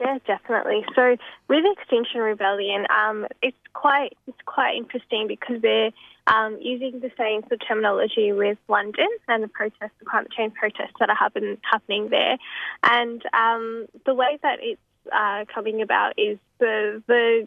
[0.00, 0.84] Yeah, definitely.
[0.94, 1.16] So
[1.48, 5.90] with Extinction Rebellion, um, it's quite it's quite interesting because they're
[6.26, 10.54] um, using the same sort of terminology with London and the protests, the climate change
[10.54, 12.38] protests that are happen, happening there,
[12.82, 14.80] and um, the way that it's
[15.12, 17.46] uh, coming about is the the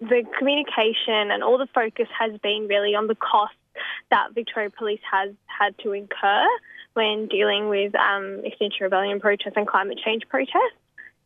[0.00, 3.54] the communication and all the focus has been really on the cost
[4.10, 6.46] that Victoria Police has had to incur
[6.94, 10.78] when dealing with um, Extinction Rebellion protests and climate change protests,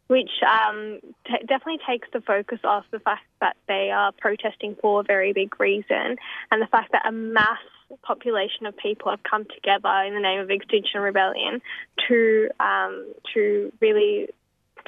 [0.09, 5.01] which um, t- definitely takes the focus off the fact that they are protesting for
[5.01, 6.17] a very big reason
[6.51, 7.59] and the fact that a mass
[8.03, 11.61] population of people have come together in the name of Extinction Rebellion
[12.09, 14.29] to um, to really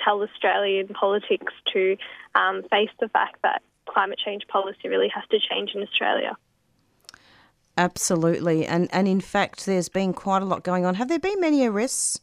[0.03, 1.97] tell Australian politics to
[2.35, 6.37] um, face the fact that climate change policy really has to change in Australia.
[7.77, 10.95] Absolutely, and and in fact, there's been quite a lot going on.
[10.95, 12.21] Have there been many arrests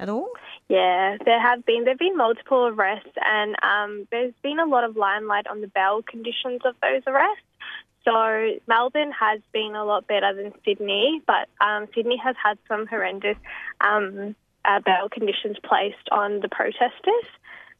[0.00, 0.28] at all?
[0.68, 1.84] Yeah, there have been.
[1.84, 5.68] There have been multiple arrests, and um, there's been a lot of limelight on the
[5.68, 7.44] bail conditions of those arrests.
[8.04, 12.86] So Melbourne has been a lot better than Sydney, but um, Sydney has had some
[12.86, 13.36] horrendous
[13.80, 14.34] um,
[14.64, 17.26] uh, bail conditions placed on the protesters,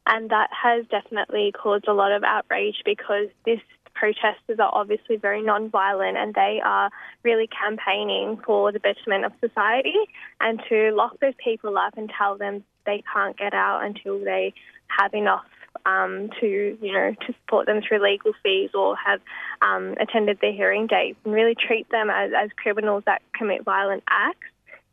[0.06, 3.60] and that has definitely caused a lot of outrage because this
[3.98, 6.90] protesters are obviously very non-violent and they are
[7.24, 9.96] really campaigning for the betterment of society
[10.40, 14.54] and to lock those people up and tell them they can't get out until they
[14.86, 15.44] have enough
[15.86, 19.20] um, to you know to support them through legal fees or have
[19.62, 24.02] um, attended their hearing dates and really treat them as, as criminals that commit violent
[24.08, 24.46] acts.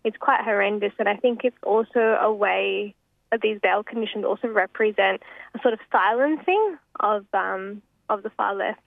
[0.04, 2.94] It's quite horrendous, and I think it's also a way
[3.32, 5.22] that these bail conditions also represent
[5.56, 8.80] a sort of silencing of um, of the far left.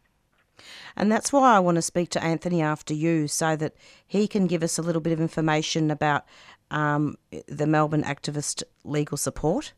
[0.97, 3.75] And that's why I want to speak to Anthony after you so that
[4.07, 6.25] he can give us a little bit of information about
[6.71, 7.16] um,
[7.47, 9.73] the Melbourne activist legal support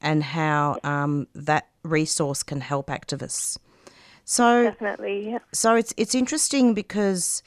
[0.00, 3.58] and how um, that resource can help activists.
[4.24, 5.38] So definitely, yeah.
[5.52, 7.42] So it's it's interesting because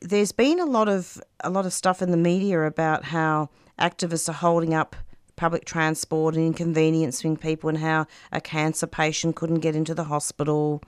[0.00, 4.28] there's been a lot of a lot of stuff in the media about how activists
[4.28, 4.96] are holding up
[5.36, 10.82] public transport and inconveniencing people and how a cancer patient couldn't get into the hospital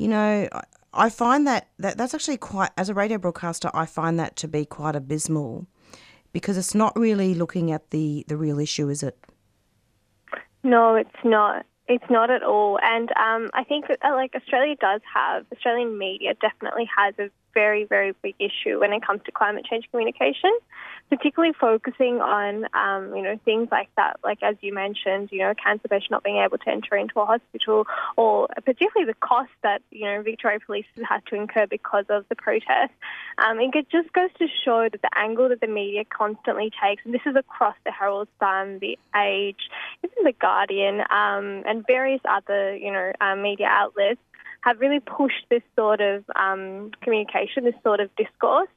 [0.00, 0.48] you know,
[0.94, 4.48] I find that, that that's actually quite, as a radio broadcaster, I find that to
[4.48, 5.66] be quite abysmal
[6.32, 9.18] because it's not really looking at the, the real issue, is it?
[10.62, 11.66] No, it's not.
[11.86, 12.78] It's not at all.
[12.82, 17.28] And um, I think that, uh, like Australia does have, Australian media definitely has a
[17.52, 20.56] very, very big issue when it comes to climate change communication
[21.10, 25.52] particularly focusing on, um, you know, things like that, like as you mentioned, you know,
[25.62, 29.82] cancer patient not being able to enter into a hospital, or particularly the cost that,
[29.90, 32.92] you know, Victoria Police has had to incur because of the protest.
[33.38, 37.12] Um, it just goes to show that the angle that the media constantly takes, and
[37.12, 39.68] this is across the Herald Sun, the Age,
[40.04, 44.20] even the Guardian, um, and various other, you know, uh, media outlets,
[44.62, 48.68] have really pushed this sort of um, communication, this sort of discourse.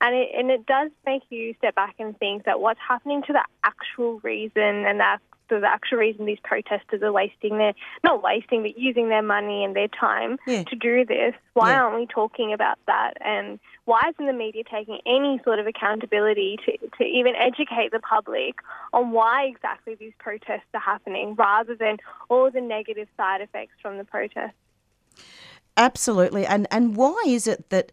[0.00, 3.32] And it, and it does make you step back and think that what's happening to
[3.32, 5.18] the actual reason and that
[5.50, 9.74] the actual reason these protesters are wasting their, not wasting, but using their money and
[9.74, 10.62] their time yeah.
[10.64, 11.34] to do this.
[11.54, 11.82] Why Yeah.
[11.82, 13.14] aren't we talking about that?
[13.20, 17.98] And why isn't the media taking any sort of accountability to, to even educate the
[17.98, 18.60] public
[18.92, 21.96] on why exactly these protests are happening rather than
[22.28, 24.54] all the negative side effects from the protests?
[25.76, 26.46] Absolutely.
[26.46, 27.92] And and why is it that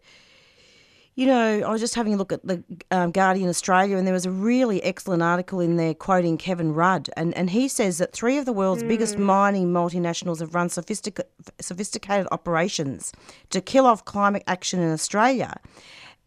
[1.18, 4.14] you know, I was just having a look at the um, Guardian Australia, and there
[4.14, 8.14] was a really excellent article in there quoting Kevin Rudd, and, and he says that
[8.14, 9.24] three of the world's biggest hmm.
[9.24, 11.28] mining multinationals have run sophistic-
[11.60, 13.12] sophisticated operations
[13.50, 15.60] to kill off climate action in Australia,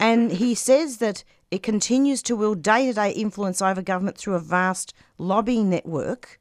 [0.01, 1.23] and he says that
[1.53, 6.41] it continues to wield day to day influence over government through a vast lobbying network,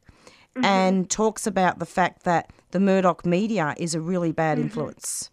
[0.56, 0.66] mm-hmm.
[0.66, 4.66] and talks about the fact that the Murdoch media is a really bad mm-hmm.
[4.66, 5.30] influence.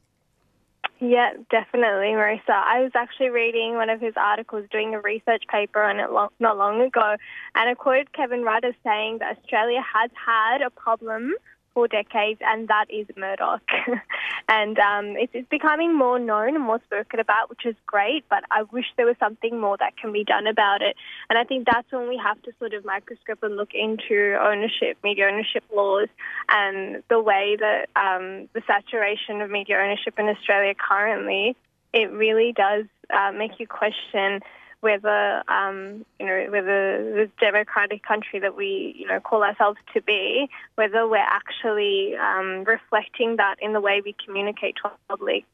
[0.98, 2.48] Yeah, definitely, Marissa.
[2.48, 6.30] I was actually reading one of his articles, doing a research paper on it long,
[6.40, 7.16] not long ago,
[7.54, 11.34] and I quoted Kevin Rudd as saying that Australia has had a problem
[11.76, 13.60] for decades, and that is Murdoch.
[14.48, 18.44] and um, it's, it's becoming more known and more spoken about, which is great, but
[18.50, 20.96] I wish there was something more that can be done about it.
[21.28, 24.96] And I think that's when we have to sort of microscope and look into ownership,
[25.04, 26.08] media ownership laws,
[26.48, 31.56] and the way that um, the saturation of media ownership in Australia currently,
[31.92, 34.40] it really does uh, make you question
[34.86, 40.00] whether um, you know whether the democratic country that we you know call ourselves to
[40.00, 45.44] be, whether we're actually um, reflecting that in the way we communicate to our public.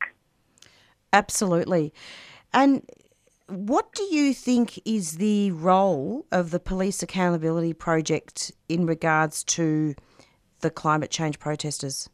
[1.14, 1.95] Absolutely.
[2.53, 2.87] And
[3.49, 9.95] what do you think is the role of the Police Accountability Project in regards to
[10.61, 12.11] the climate change protesters?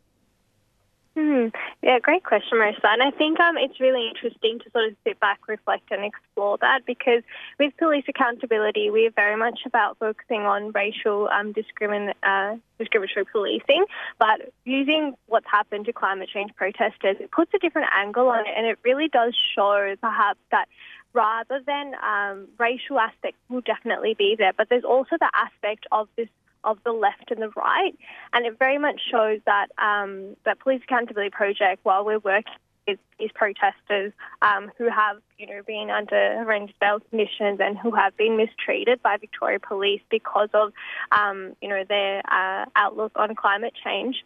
[1.19, 1.49] Hmm.
[1.83, 2.85] Yeah, great question, Marissa.
[2.85, 6.59] And I think um, it's really interesting to sort of sit back, reflect, and explore
[6.59, 7.25] that because
[7.59, 13.27] with police accountability, we are very much about focusing on racial um, discrimin- uh, discriminatory
[13.33, 13.85] policing,
[14.21, 18.53] but using what's happened to climate change protesters, it puts a different angle on it,
[18.57, 20.69] and it really does show perhaps that
[21.15, 26.07] rather than um, racial aspects will definitely be there, but there's also the aspect of
[26.17, 26.29] this
[26.71, 27.97] of the left and the right,
[28.33, 32.53] and it very much shows that um, that Police Accountability Project, while we're working
[32.87, 37.95] with these protesters um, who have, you know, been under horrendous bail conditions and who
[37.95, 40.73] have been mistreated by Victoria Police because of,
[41.13, 44.25] um, you know, their uh, outlook on climate change,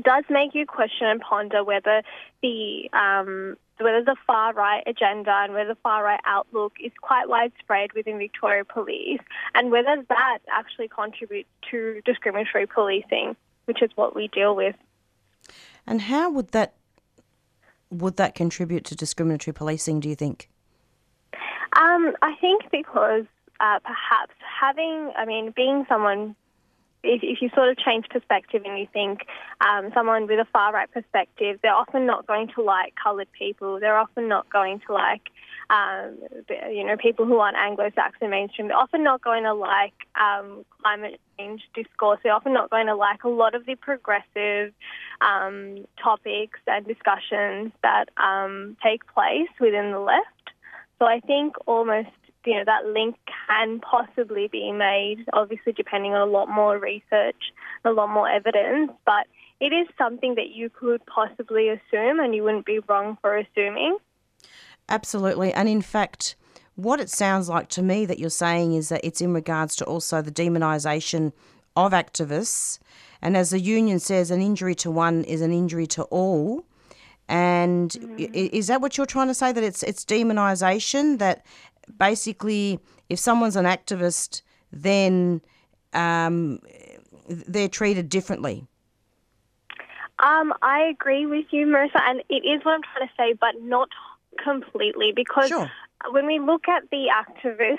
[0.00, 2.02] does make you question and ponder whether
[2.42, 7.28] the um, whether the far right agenda and whether the far right outlook is quite
[7.28, 9.20] widespread within Victoria Police,
[9.54, 14.76] and whether that actually contributes to discriminatory policing, which is what we deal with.
[15.86, 16.74] And how would that
[17.90, 20.00] would that contribute to discriminatory policing?
[20.00, 20.48] Do you think?
[21.74, 23.24] Um, I think because
[23.60, 26.36] uh, perhaps having, I mean, being someone
[27.02, 29.26] if, if you sort of change perspective and you think
[29.60, 33.80] um, someone with a far right perspective, they're often not going to like coloured people.
[33.80, 35.22] They're often not going to like,
[35.70, 36.18] um,
[36.70, 38.68] you know, people who aren't Anglo-Saxon mainstream.
[38.68, 42.20] They're often not going to like um, climate change discourse.
[42.22, 44.72] They're often not going to like a lot of the progressive
[45.20, 50.26] um, topics and discussions that um, take place within the left.
[50.98, 52.10] So I think almost
[52.44, 53.16] you know that link
[53.48, 57.52] can possibly be made, obviously depending on a lot more research,
[57.84, 59.26] a lot more evidence, but
[59.60, 63.98] it is something that you could possibly assume, and you wouldn't be wrong for assuming.
[64.88, 66.36] Absolutely, and in fact,
[66.74, 69.84] what it sounds like to me that you're saying is that it's in regards to
[69.84, 71.32] also the demonisation
[71.76, 72.78] of activists,
[73.20, 76.64] and as the union says, an injury to one is an injury to all.
[77.28, 78.34] And mm-hmm.
[78.34, 79.52] is that what you're trying to say?
[79.52, 81.46] That it's it's demonisation that
[81.98, 84.42] basically, if someone's an activist,
[84.72, 85.40] then
[85.92, 86.60] um,
[87.28, 88.66] they're treated differently.
[90.18, 93.60] Um, I agree with you, Marissa, and it is what I'm trying to say, but
[93.62, 93.88] not
[94.42, 95.70] completely because sure.
[96.10, 97.78] when we look at the activists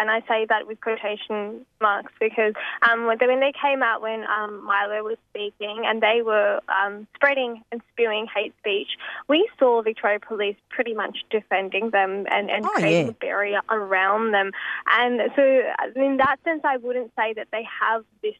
[0.00, 2.54] and I say that with quotation marks because
[2.88, 7.62] um, when they came out when um, Milo was speaking and they were um, spreading
[7.70, 8.88] and spewing hate speech,
[9.28, 13.10] we saw Victoria Police pretty much defending them and, and oh, creating yeah.
[13.10, 14.52] a barrier around them.
[14.86, 15.62] And so,
[15.94, 18.34] in that sense, I wouldn't say that they have this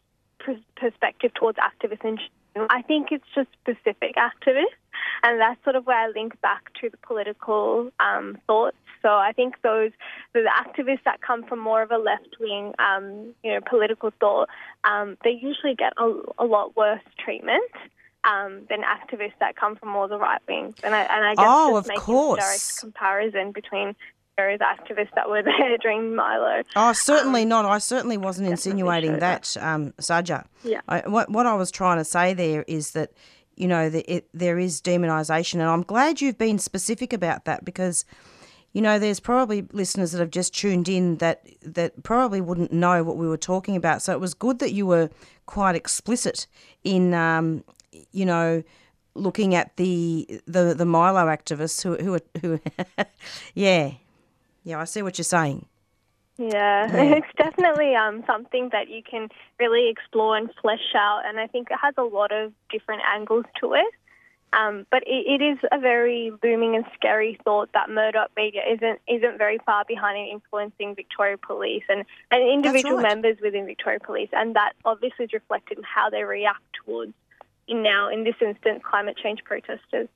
[0.77, 2.19] perspective towards activists in
[2.57, 4.65] I think it's just specific activists,
[5.23, 9.33] and that's sort of where I link back to the political um, thoughts so I
[9.33, 9.93] think those
[10.33, 14.49] the activists that come from more of a left wing, um, you know, political thought,
[14.85, 17.71] um, they usually get a, a lot worse treatment.
[18.23, 21.47] Um, than activists that come from more the right wing, and I, and I guess
[21.49, 22.39] oh, just making course.
[22.39, 23.97] a direct comparison between
[24.37, 26.63] those activists that were there during Milo.
[26.77, 27.65] Oh, certainly um, not.
[27.65, 30.45] I certainly wasn't insinuating that, um, Saja.
[30.65, 30.81] Yeah.
[30.89, 33.13] I, what, what I was trying to say there is that,
[33.57, 37.65] you know, the, it, there is demonisation, and I'm glad you've been specific about that
[37.65, 38.05] because
[38.73, 43.03] you know, there's probably listeners that have just tuned in that that probably wouldn't know
[43.03, 44.03] what we were talking about.
[44.03, 45.11] So it was good that you were
[45.47, 46.47] quite explicit
[46.85, 47.65] in, um,
[48.13, 48.63] you know,
[49.15, 52.61] looking at the the the Milo activists who who who,
[53.55, 53.93] yeah,
[54.65, 55.67] yeah, I see what you're saying.
[56.39, 56.49] Yeah,
[56.95, 57.17] Yeah.
[57.17, 59.29] it's definitely um, something that you can
[59.59, 63.45] really explore and flesh out, and I think it has a lot of different angles
[63.61, 63.93] to it.
[64.53, 69.01] Um, but it, it is a very looming and scary thought that Murdoch media isn't
[69.07, 73.09] isn't very far behind in influencing Victoria Police and, and individual right.
[73.09, 77.13] members within Victoria Police, and that obviously is reflected in how they react towards,
[77.69, 80.09] in now in this instance, climate change protesters.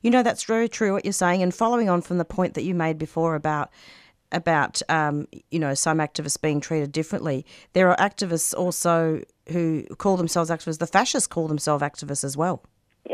[0.00, 1.42] You know, that's very true what you're saying.
[1.42, 3.70] And following on from the point that you made before about
[4.30, 10.16] about um, you know some activists being treated differently, there are activists also who call
[10.16, 10.78] themselves activists.
[10.78, 12.62] The fascists call themselves activists as well.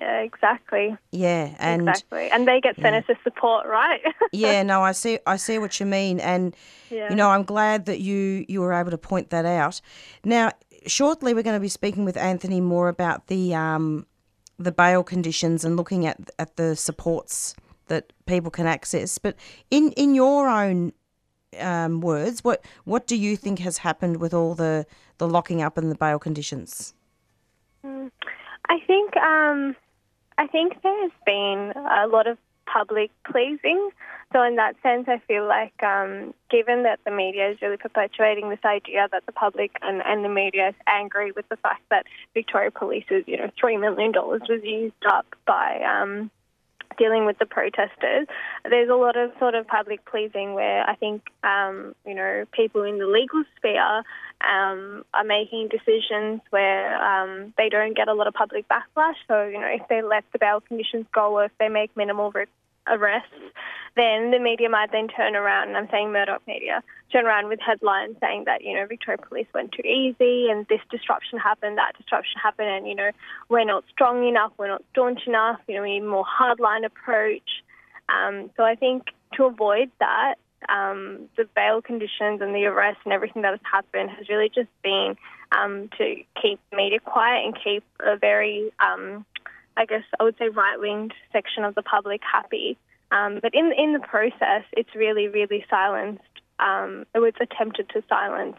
[0.09, 0.97] Yeah, exactly.
[1.13, 4.01] Yeah, and exactly, and they get senator support, right?
[4.33, 5.19] yeah, no, I see.
[5.27, 6.57] I see what you mean, and
[6.91, 7.11] Yeah.
[7.11, 9.81] you know, I'm glad that you you were able to point that out.
[10.25, 10.53] Now,
[10.87, 14.07] shortly, we're going to be speaking with Anthony more about the um,
[14.59, 17.55] the bail conditions and looking at at the supports
[17.89, 19.19] that people can access.
[19.19, 19.37] But
[19.71, 20.93] in in your own
[21.61, 24.87] um, words, what what do you think has happened with all the
[25.19, 26.95] the locking up and the bail conditions?
[27.85, 28.11] Mm,
[28.69, 29.77] I think um,
[30.39, 32.39] I think there's been a lot of
[32.73, 33.91] public pleasing.
[34.33, 38.51] So in that sense, I feel like um, given that the media is really perpetuating
[38.51, 42.07] this idea that the public and, and the media is angry with the fact that
[42.35, 46.31] Victoria Police's you know three million dollars was used up by um,
[46.99, 48.27] dealing with the protesters.
[48.69, 52.83] There's a lot of sort of public pleasing where I think, um, you know, people
[52.83, 54.03] in the legal sphere
[54.41, 59.17] um, are making decisions where um, they don't get a lot of public backlash.
[59.27, 62.31] So, you know, if they let the bail conditions go or if they make minimal
[62.31, 62.47] re-
[62.87, 63.33] arrests,
[63.97, 67.59] then the media might then turn around, and I'm saying Murdoch media, turn around with
[67.59, 71.93] headlines saying that, you know, Victoria Police went too easy and this disruption happened, that
[71.99, 73.11] disruption happened, and, you know,
[73.49, 76.85] we're not strong enough, we're not staunch enough, you know, we need a more hardline
[76.85, 77.63] approach.
[78.09, 80.37] Um, so I think to avoid that,
[80.69, 84.69] um, the bail conditions and the arrest and everything that has happened has really just
[84.83, 85.17] been
[85.53, 89.25] um, to keep media quiet and keep a very, um,
[89.77, 92.77] I guess I would say, right winged section of the public happy.
[93.11, 96.23] Um, but in in the process, it's really, really silenced.
[96.59, 98.57] Um, it was attempted to silence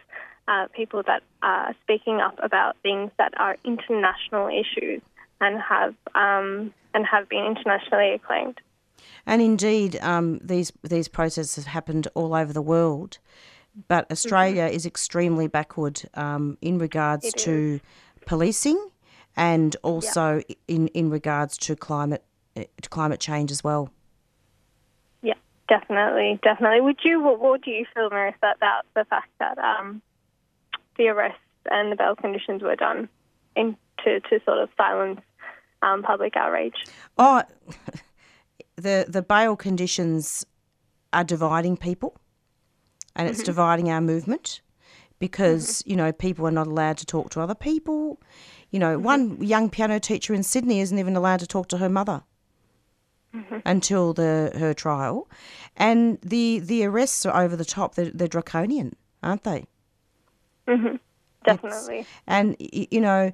[0.48, 5.02] uh, people that are speaking up about things that are international issues
[5.40, 8.60] and have um, and have been internationally acclaimed.
[9.30, 13.20] And indeed, um, these these processes have happened all over the world,
[13.88, 17.80] but Australia is extremely backward um, in regards It to
[18.26, 18.90] policing,
[19.38, 22.24] and also in in regards to climate
[22.58, 23.92] uh, to climate change as well.
[25.22, 25.36] Yeah,
[25.68, 26.82] definitely, definitely.
[26.82, 27.22] Would you?
[27.22, 30.02] What, what do you feel, Marissa, about the fact that um,
[30.98, 31.38] the arrests
[31.70, 33.08] and the bail conditions were done
[33.56, 35.22] in to, to sort of silence
[35.84, 36.88] um, public outrage?
[37.20, 37.44] Oh,
[38.80, 40.46] the the bail conditions
[41.12, 42.18] are dividing people,
[43.16, 43.46] and it's Mhm.
[43.46, 44.62] dividing our movement
[45.20, 48.20] because you know people are not allowed to talk to other people.
[48.72, 51.90] You know, one young piano teacher in Sydney isn't even allowed to talk to her
[51.90, 52.24] mother
[53.66, 55.28] until the her trial,
[55.76, 57.96] and the the arrests are over the top.
[57.96, 59.66] They're, they're draconian, aren't they?
[60.68, 60.96] hmm
[61.46, 62.06] Definitely.
[62.28, 63.32] And you know,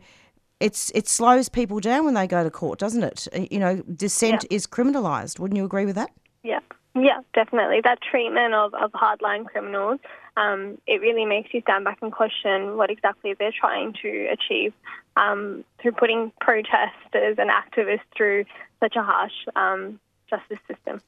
[0.60, 3.28] it's it slows people down when they go to court, doesn't it?
[3.34, 5.40] Uh, You know, dissent is criminalised.
[5.40, 6.12] Wouldn't you agree with that?
[6.44, 6.60] Yeah,
[6.96, 7.82] yeah, definitely.
[7.84, 10.00] That treatment of, of hardline criminals,
[10.38, 14.74] um, it really makes you stand back and question what exactly they're trying to achieve
[15.18, 18.46] um, through putting protesters and activists through
[18.80, 20.00] such a harsh um,
[20.30, 21.02] justice system.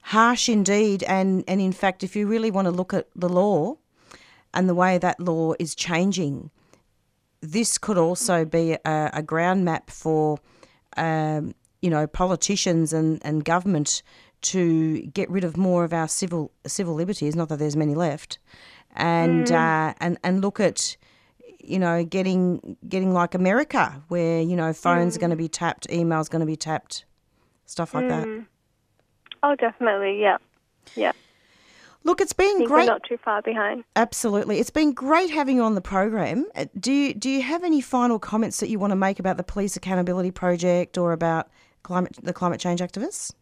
[0.00, 3.76] Harsh indeed, and and in fact, if you really want to look at the law
[4.54, 6.50] and the way that law is changing,
[7.40, 10.38] this could also be a, a ground map for,
[10.96, 14.02] um, you know, politicians and, and government
[14.40, 17.34] to get rid of more of our civil civil liberties.
[17.36, 18.38] Not that there's many left,
[18.94, 19.52] and Mm.
[19.90, 20.96] uh, and and look at.
[21.60, 25.20] You know, getting getting like America, where you know phones are Mm.
[25.20, 27.04] going to be tapped, emails going to be tapped,
[27.66, 28.26] stuff like that.
[28.26, 28.46] Mm.
[29.42, 30.18] Oh, definitely.
[30.20, 30.38] Yeah,
[30.94, 31.12] yeah.
[32.08, 32.70] Look, it's been great.
[32.70, 33.84] we're not too far behind.
[33.94, 36.46] Absolutely, it's been great having you on the program.
[36.54, 39.36] Uh, Do you do you have any final comments that you want to make about
[39.36, 41.50] the Police Accountability Project or about
[41.82, 43.34] climate the climate change activists?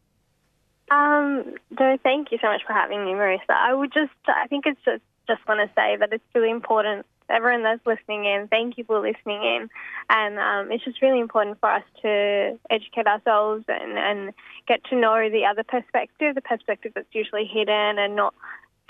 [0.90, 3.50] Um, no, thank you so much for having me, Marissa.
[3.50, 7.06] I would just, I think it's just, just want to say that it's really important.
[7.28, 9.68] Everyone that's listening in, thank you for listening in.
[10.08, 14.32] And um, it's just really important for us to educate ourselves and, and
[14.68, 18.34] get to know the other perspective, the perspective that's usually hidden and not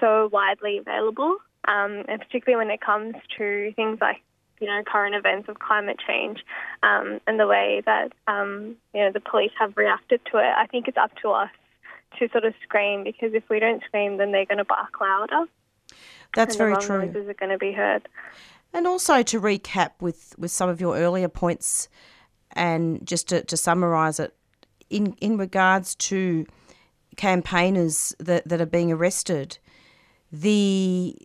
[0.00, 1.36] so widely available.
[1.68, 4.22] Um, and particularly when it comes to things like
[4.60, 6.38] you know, current events of climate change
[6.82, 10.52] um, and the way that, um, you know, the police have reacted to it.
[10.56, 11.50] I think it's up to us
[12.18, 15.44] to sort of scream because if we don't scream, then they're going to bark louder.
[16.34, 17.06] That's very true.
[17.06, 18.08] noises are going to be heard.
[18.72, 21.88] And also to recap with, with some of your earlier points,
[22.52, 24.34] and just to, to summarise it,
[24.90, 26.46] in in regards to
[27.16, 29.58] campaigners that, that are being arrested,
[30.30, 31.16] the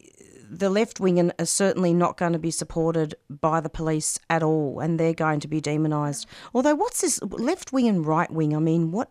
[0.50, 4.80] the left wing are certainly not going to be supported by the police at all,
[4.80, 6.28] and they're going to be demonised.
[6.54, 8.56] Although, what's this left wing and right wing?
[8.56, 9.10] I mean, what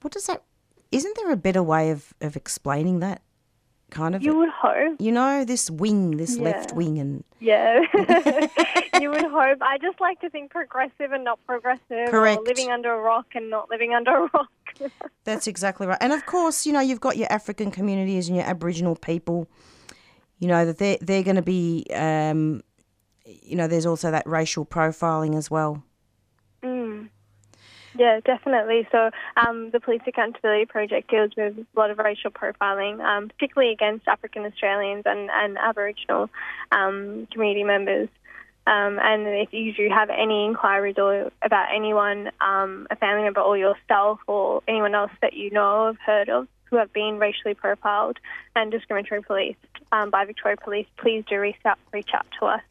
[0.00, 0.42] what does that?
[0.90, 3.22] Isn't there a better way of, of explaining that?
[3.92, 4.22] Kind of.
[4.22, 4.96] You would hope.
[5.00, 7.80] You know, this wing, this left wing, and Yeah,
[9.00, 9.58] you would hope.
[9.60, 12.40] I just like to think progressive and not progressive, Correct.
[12.40, 14.90] or living under a rock and not living under a rock.
[15.24, 15.98] That's exactly right.
[16.00, 19.46] And of course, you know, you've got your African communities and your Aboriginal people.
[20.38, 21.86] You know that they're they're going to be.
[21.94, 22.62] Um,
[23.26, 25.84] you know, there's also that racial profiling as well.
[26.64, 27.10] Mm.
[27.94, 28.88] Yeah, definitely.
[28.90, 33.72] So um, the Police Accountability Project deals with a lot of racial profiling, um, particularly
[33.72, 36.30] against African Australians and, and Aboriginal
[36.70, 38.08] um, community members.
[38.66, 43.40] Um, and if you do have any inquiries or about anyone, um, a family member
[43.40, 47.54] or yourself or anyone else that you know of, heard of, who have been racially
[47.54, 48.18] profiled
[48.56, 49.58] and discriminatory policed
[49.90, 52.62] um, by Victoria Police, please do reach out, reach out to us.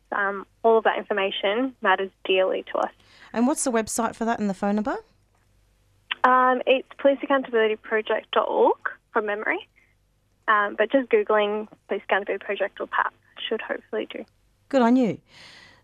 [0.64, 2.92] All of that information matters dearly to us.
[3.34, 4.98] And what's the website for that and the phone number?
[6.24, 8.78] Um, it's policeaccountabilityproject.org
[9.14, 9.68] from memory.
[10.48, 13.14] Um, but just Googling Police Accountability Project or PAP
[13.48, 14.26] should hopefully do.
[14.70, 15.20] Good on you.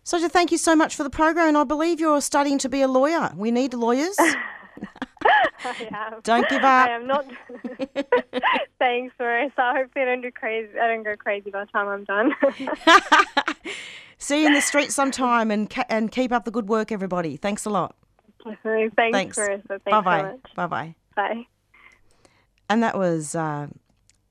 [0.04, 1.48] Soja, thank you so much for the program.
[1.48, 3.32] And I believe you're studying to be a lawyer.
[3.36, 4.16] We need lawyers.
[6.22, 6.88] Don't give up.
[6.88, 7.26] I am not.
[8.78, 9.76] Thanks, Marissa.
[9.76, 10.78] Hopefully, I don't do crazy.
[10.78, 12.32] I don't go crazy by the time I'm done.
[14.18, 17.36] See you in the street sometime and ca- and keep up the good work, everybody.
[17.36, 17.96] Thanks a lot.
[18.44, 19.38] Thanks, Thanks.
[19.38, 19.68] Marissa.
[19.68, 20.20] Thanks Bye bye.
[20.20, 20.54] so much.
[20.54, 20.94] Bye bye.
[21.16, 21.46] Bye.
[22.70, 23.68] And that was uh,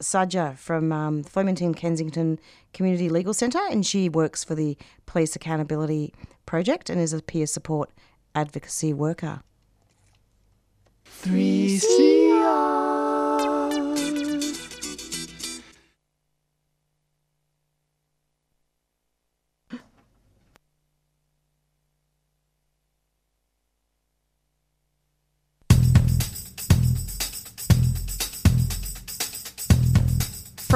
[0.01, 2.39] Saja from um, Flemington Kensington
[2.73, 6.13] Community Legal Centre, and she works for the Police Accountability
[6.45, 7.89] Project and is a peer support
[8.35, 9.41] advocacy worker.
[11.23, 13.16] 3CR.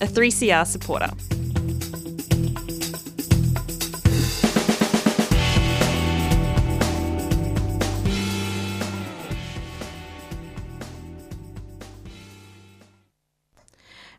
[0.00, 1.10] a 3CR supporter.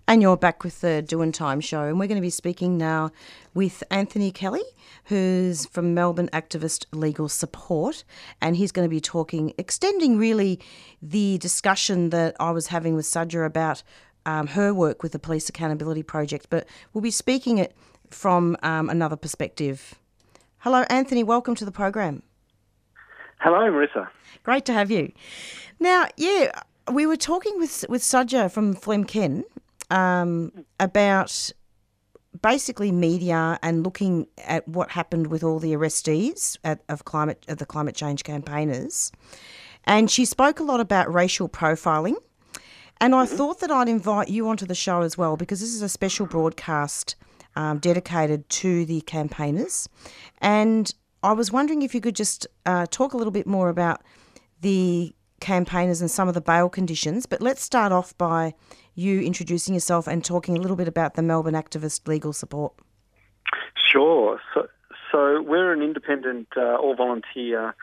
[0.10, 3.12] And you're back with the Doing Time show, and we're going to be speaking now
[3.54, 4.64] with Anthony Kelly,
[5.06, 8.04] who's from Melbourne Activist Legal Support,
[8.42, 10.60] and he's going to be talking, extending really
[11.00, 13.84] the discussion that I was having with Sadja about
[14.30, 17.76] um, her work with the Police Accountability Project, but we'll be speaking it
[18.10, 19.96] from um, another perspective.
[20.60, 21.24] Hello, Anthony.
[21.24, 22.22] Welcome to the program.
[23.40, 24.08] Hello, Marissa.
[24.44, 25.12] Great to have you.
[25.80, 26.52] Now, yeah,
[26.92, 29.44] we were talking with with Sadja from Flemken
[29.90, 31.52] um, about
[32.42, 37.58] basically media and looking at what happened with all the arrestees at, of climate of
[37.58, 39.12] the climate change campaigners,
[39.86, 42.16] and she spoke a lot about racial profiling.
[43.02, 45.82] And I thought that I'd invite you onto the show as well because this is
[45.82, 47.16] a special broadcast
[47.56, 49.88] um, dedicated to the campaigners.
[50.42, 50.94] And
[51.24, 54.02] I was wondering if you could just uh, talk a little bit more about
[54.62, 57.26] the campaigners and some of the bail conditions.
[57.26, 58.54] But let's start off by
[58.96, 62.74] you introducing yourself and talking a little bit about the Melbourne Activist Legal Support.
[63.76, 64.40] Sure.
[64.54, 64.68] So,
[65.12, 67.76] so we're an independent, uh, all volunteer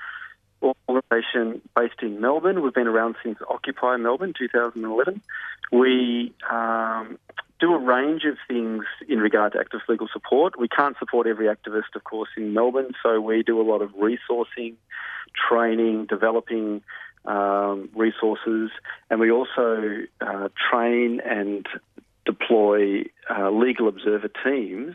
[0.62, 2.62] organisation based in Melbourne.
[2.62, 5.20] We've been around since Occupy Melbourne 2011.
[5.72, 7.18] We um,
[7.60, 10.58] do a range of things in regard to activist legal support.
[10.58, 13.90] We can't support every activist, of course, in Melbourne, so we do a lot of
[13.92, 14.74] resourcing,
[15.48, 16.82] training, developing
[17.24, 18.70] um, resources,
[19.10, 21.66] and we also uh, train and
[22.24, 24.94] deploy uh, legal observer teams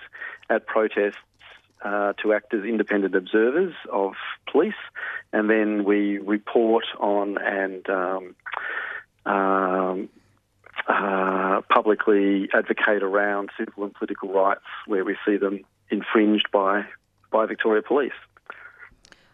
[0.49, 1.17] at protests
[1.83, 4.13] uh, to act as independent observers of
[4.51, 4.73] police,
[5.33, 8.35] and then we report on and um,
[9.25, 10.09] um,
[10.87, 16.85] uh, publicly advocate around civil and political rights where we see them infringed by
[17.31, 18.11] by Victoria Police.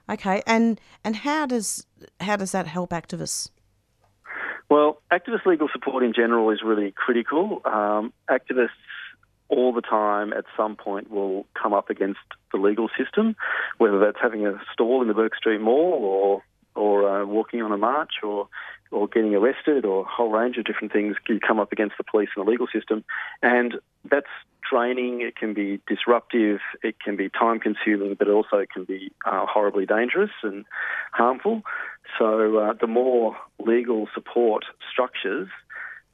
[0.10, 1.86] Okay, and and how does
[2.20, 3.50] how does that help activists?
[4.70, 7.62] Well, activist legal support in general is really critical.
[7.64, 8.70] Um, activists
[9.50, 12.20] all the time at some point will come up against
[12.52, 13.36] the legal system,
[13.78, 16.44] whether that's having a stall in the Bourke Street Mall or
[16.76, 18.48] or uh, walking on a march or
[18.92, 22.04] or getting arrested or a whole range of different things you come up against the
[22.04, 23.04] police and the legal system.
[23.42, 23.76] And
[24.10, 24.28] that's
[24.70, 29.12] draining, it can be disruptive, it can be time consuming, but also it can be
[29.26, 30.66] uh, horribly dangerous and
[31.12, 31.64] harmful.
[32.18, 35.50] So uh, the more legal support structures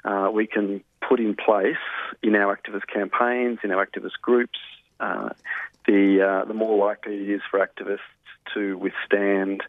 [0.03, 1.75] uh, we can put in place
[2.21, 4.59] in our activist campaigns, in our activist groups,
[4.99, 5.29] uh,
[5.85, 7.99] the uh, the more likely it is for activists
[8.53, 9.63] to withstand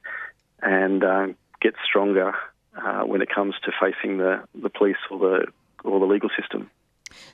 [0.62, 1.26] and uh,
[1.60, 2.32] get stronger
[2.76, 5.46] uh, when it comes to facing the, the police or the
[5.84, 6.70] or the legal system.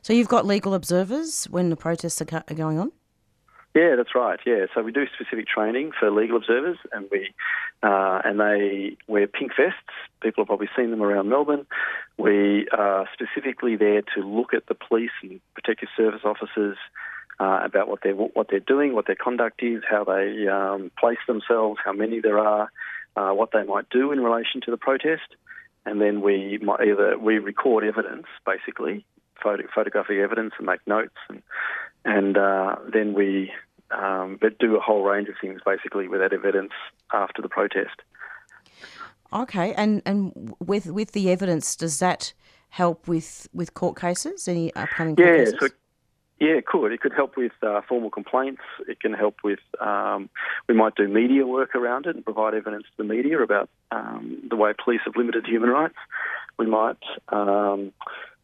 [0.02, 2.92] So you've got legal observers when the protests are going on.
[3.74, 4.40] Yeah, that's right.
[4.44, 7.32] Yeah, so we do specific training for legal observers, and we
[7.84, 9.78] uh, and they wear pink vests.
[10.20, 11.66] People have probably seen them around Melbourne.
[12.18, 16.76] We are specifically there to look at the police and protective service officers
[17.38, 21.18] uh, about what they're what they're doing, what their conduct is, how they um, place
[21.28, 22.72] themselves, how many there are,
[23.16, 25.36] uh, what they might do in relation to the protest,
[25.86, 29.04] and then we might either we record evidence, basically
[29.42, 31.42] photo, photographic evidence, and make notes, and
[32.04, 33.52] and uh, then we
[33.90, 36.72] um, do a whole range of things basically with that evidence
[37.12, 38.02] after the protest.
[39.32, 42.32] Okay, and and with with the evidence, does that
[42.70, 44.48] help with with court cases?
[44.48, 45.56] Any upcoming court Yeah, cases?
[45.60, 45.68] so
[46.40, 46.90] yeah, it could.
[46.90, 48.62] It could help with uh, formal complaints.
[48.88, 49.60] It can help with.
[49.78, 50.30] Um,
[50.68, 54.42] we might do media work around it and provide evidence to the media about um,
[54.48, 55.98] the way police have limited human rights.
[56.58, 56.96] We might.
[57.28, 57.92] Um,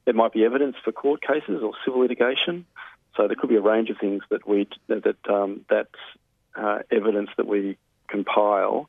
[0.05, 2.65] there might be evidence for court cases or civil litigation.
[3.17, 5.89] So there could be a range of things that we that um, that
[6.55, 8.89] uh, evidence that we compile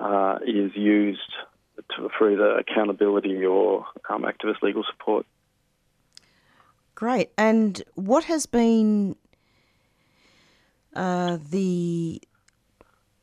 [0.00, 1.20] uh, is used
[1.96, 5.26] to, for either accountability or um, activist legal support.
[6.94, 7.30] Great.
[7.36, 9.16] And what has been
[10.94, 12.20] uh, the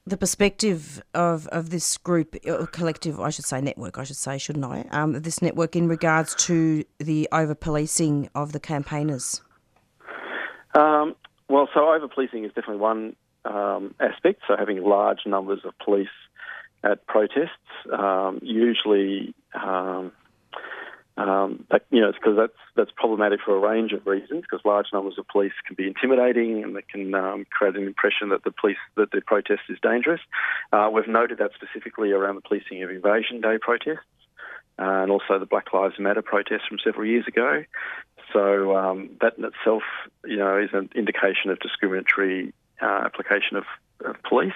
[0.05, 4.39] the perspective of, of this group, or collective, I should say, network, I should say,
[4.39, 4.85] shouldn't I?
[4.89, 9.41] Um, this network in regards to the over policing of the campaigners.
[10.73, 11.15] Um,
[11.49, 13.15] well, so over policing is definitely one
[13.45, 14.41] um, aspect.
[14.47, 16.07] So having large numbers of police
[16.83, 17.51] at protests,
[17.91, 20.11] um, usually, um,
[21.17, 24.41] um, you know, because that's that's problematic for a range of reasons.
[24.41, 28.29] Because large numbers of police can be intimidating, and they can um, create an impression
[28.29, 30.21] that the police that the protest is dangerous.
[30.71, 34.05] Uh, we've noted that specifically around the policing of Invasion Day protests.
[34.79, 37.63] Uh, and also the Black Lives Matter protests from several years ago.
[38.33, 39.83] So um, that in itself,
[40.25, 43.65] you know, is an indication of discriminatory uh, application of,
[44.05, 44.53] of police,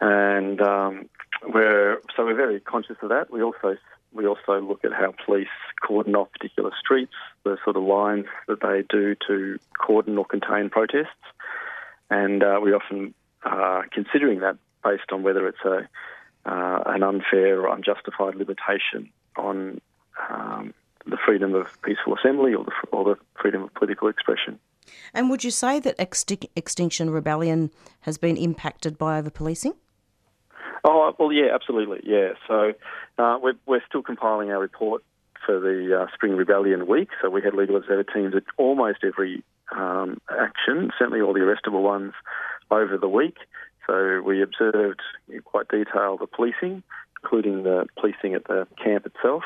[0.00, 1.08] and um,
[1.46, 3.30] we're so we're very conscious of that.
[3.30, 3.76] We also
[4.12, 5.48] we also look at how police
[5.86, 7.12] cordon off particular streets,
[7.44, 11.08] the sort of lines that they do to cordon or contain protests,
[12.08, 13.14] and uh, we often
[13.44, 15.88] are considering that based on whether it's a
[16.46, 19.80] uh, an unfair or unjustified limitation on
[20.30, 20.72] um,
[21.10, 24.58] the freedom of peaceful assembly or the, or the freedom of political expression.
[25.14, 29.74] And would you say that Extin- Extinction Rebellion has been impacted by over policing?
[30.84, 32.30] Oh, well, yeah, absolutely, yeah.
[32.48, 32.72] So
[33.18, 35.04] uh, we're, we're still compiling our report
[35.44, 37.10] for the uh, Spring Rebellion week.
[37.20, 39.42] So we had legal observer teams at almost every
[39.72, 42.12] um, action, certainly all the arrestable ones,
[42.70, 43.36] over the week.
[43.86, 46.82] So we observed in quite detail the policing,
[47.22, 49.42] including the policing at the camp itself.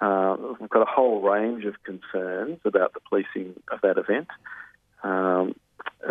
[0.00, 4.28] Uh, we've got a whole range of concerns about the policing of that event.
[5.02, 5.54] Um,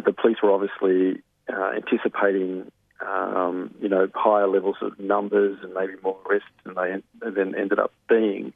[0.06, 1.22] the police were obviously
[1.52, 2.72] uh, anticipating,
[3.06, 7.04] um, you know, higher levels of numbers and maybe more arrests than they en-
[7.36, 8.54] then ended up being,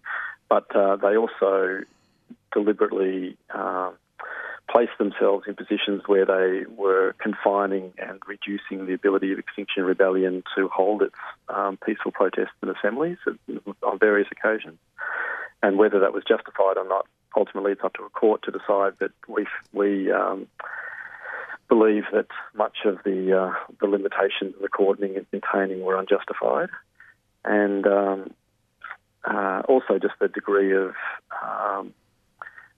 [0.49, 1.81] but uh, they also
[2.53, 3.91] deliberately uh,
[4.69, 10.43] placed themselves in positions where they were confining and reducing the ability of Extinction Rebellion
[10.55, 11.15] to hold its
[11.49, 13.17] um, peaceful protests and assemblies
[13.83, 14.77] on various occasions.
[15.63, 18.93] And whether that was justified or not, ultimately it's up to a court to decide.
[18.99, 20.47] But we we um,
[21.69, 26.69] believe that much of the uh, the limitations of the cordoning and containing were unjustified,
[27.43, 28.33] and um,
[29.23, 30.93] uh, also just the degree of
[31.43, 31.93] um,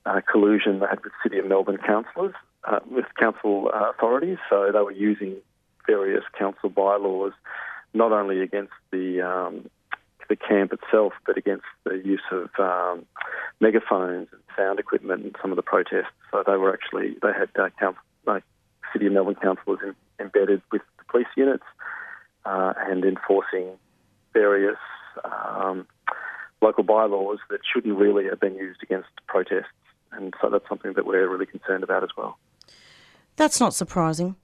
[0.09, 2.33] uh, collusion they had with City of Melbourne councillors,
[2.65, 4.37] uh, with council uh, authorities.
[4.49, 5.35] So they were using
[5.85, 7.33] various council bylaws,
[7.93, 9.69] not only against the um,
[10.29, 13.05] the camp itself, but against the use of um,
[13.59, 16.13] megaphones and sound equipment in some of the protests.
[16.31, 18.43] So they were actually they had uh, council, like
[18.93, 21.63] City of Melbourne councillors in, embedded with the police units
[22.45, 23.67] uh, and enforcing
[24.33, 24.77] various
[25.23, 25.87] um,
[26.61, 29.73] local bylaws that shouldn't really have been used against protests.
[30.11, 32.37] And so that's something that we're really concerned about as well.
[33.35, 34.35] That's not surprising.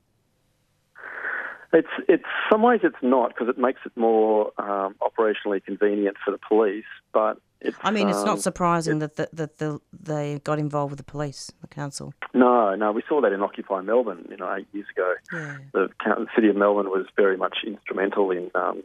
[1.74, 6.32] It's it's some ways it's not because it makes it more um, operationally convenient for
[6.32, 7.78] the police, but it's.
[7.82, 11.12] I mean, it's um, not surprising that the, that the, they got involved with the
[11.12, 12.14] police, the council.
[12.34, 15.14] No, no, we saw that in Occupy Melbourne, you know, eight years ago.
[15.34, 15.58] Yeah.
[15.74, 18.84] The, the city of Melbourne was very much instrumental in um,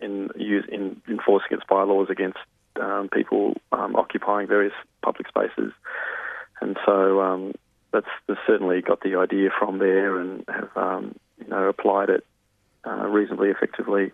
[0.00, 2.38] in use, in enforcing its bylaws against
[2.80, 5.72] um, people um, occupying various public spaces,
[6.62, 7.52] and so um,
[7.92, 12.24] that's, that's certainly got the idea from there and have um, you know applied it
[12.86, 14.12] uh, reasonably effectively.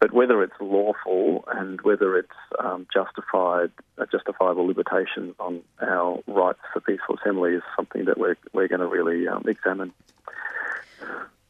[0.00, 2.28] But whether it's lawful and whether it's
[2.62, 8.36] um, justified, uh, justifiable limitations on our rights for peaceful assembly is something that we're
[8.52, 9.92] we're going to really um, examine.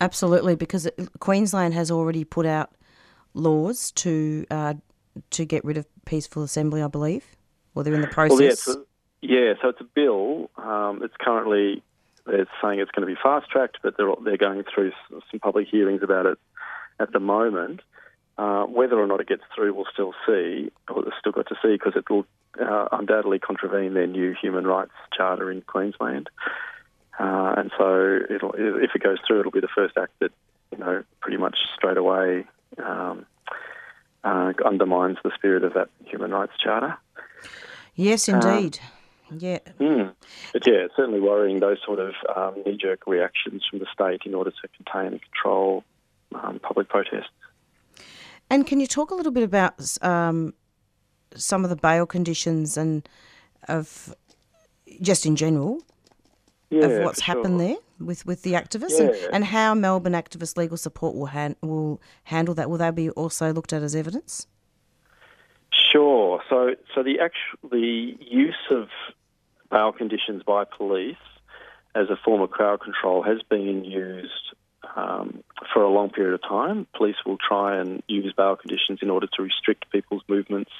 [0.01, 0.89] Absolutely, because
[1.21, 2.71] Queensland has already put out
[3.33, 4.75] laws to uh,
[5.31, 7.25] to get rid of peaceful assembly, I believe.
[7.75, 8.67] Well, they're in the process.
[8.67, 8.83] Well, yeah,
[9.25, 10.51] yeah, so it's a bill.
[10.57, 11.83] Um, it's currently
[12.27, 14.93] they're saying it's going to be fast tracked, but they're they're going through
[15.31, 16.39] some public hearings about it
[17.01, 17.81] at the moment.
[18.37, 20.71] Uh, whether or not it gets through, we'll still see.
[20.95, 22.27] We've still got to see because it will
[22.61, 26.29] uh, undoubtedly contravene their new human rights charter in Queensland.
[27.19, 30.33] Uh, and so, it'll, if it goes through, it'll be the first act that
[30.73, 32.45] you know pretty much straight away
[32.85, 33.25] um,
[34.25, 36.99] uh, undermines the spirit of that human rights charter.
[37.95, 38.81] Yes, indeed.
[39.39, 39.59] Yeah.
[39.81, 40.15] Mm.
[40.53, 44.23] But yeah, it's certainly worrying those sort of um, knee jerk reactions from the state
[44.25, 45.85] in order to contain and control
[46.35, 47.31] um, public protests.
[48.51, 50.55] And can you talk a little bit about um,
[51.35, 53.09] some of the bail conditions and
[53.69, 54.15] of
[55.01, 55.81] just in general
[56.71, 57.69] Yeah, of what's happened sure.
[57.69, 59.29] there with, with the activists and, Yeah.
[59.33, 62.69] and how Melbourne activist legal support will han- will handle that?
[62.69, 64.47] Will they be also looked at as evidence?
[65.73, 66.43] Sure.
[66.49, 68.89] So, so the actual the use of
[69.75, 71.17] bail conditions by police
[71.97, 74.55] as a form of crowd control has been used
[74.97, 76.87] um, for a long period of time.
[76.97, 80.71] Police will try and use bail conditions in order to restrict people's movements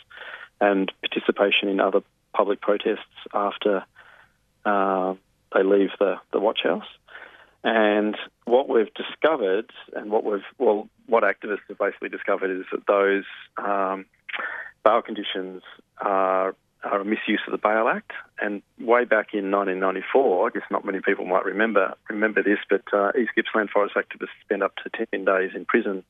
[0.61, 2.01] and participation in other
[2.33, 3.85] public protests after
[4.65, 5.15] uh,
[5.53, 6.87] they leave the, the watch house.
[7.65, 12.87] And what we've discovered, and what we've well, what activists have basically discovered is that
[12.87, 13.25] those
[13.57, 14.05] um,
[14.85, 15.63] bail conditions
[16.01, 16.55] are,
[16.85, 18.13] are a misuse of the Bail Act.
[18.41, 22.83] And way back in 1994, I guess not many people might remember remember this, but
[22.93, 26.05] uh, East Gippsland forest activists spent up to 10 days in prison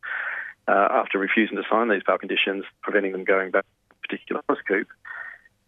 [0.67, 4.43] uh, after refusing to sign these bail conditions, preventing them going back to a particular
[4.47, 4.89] forest coop.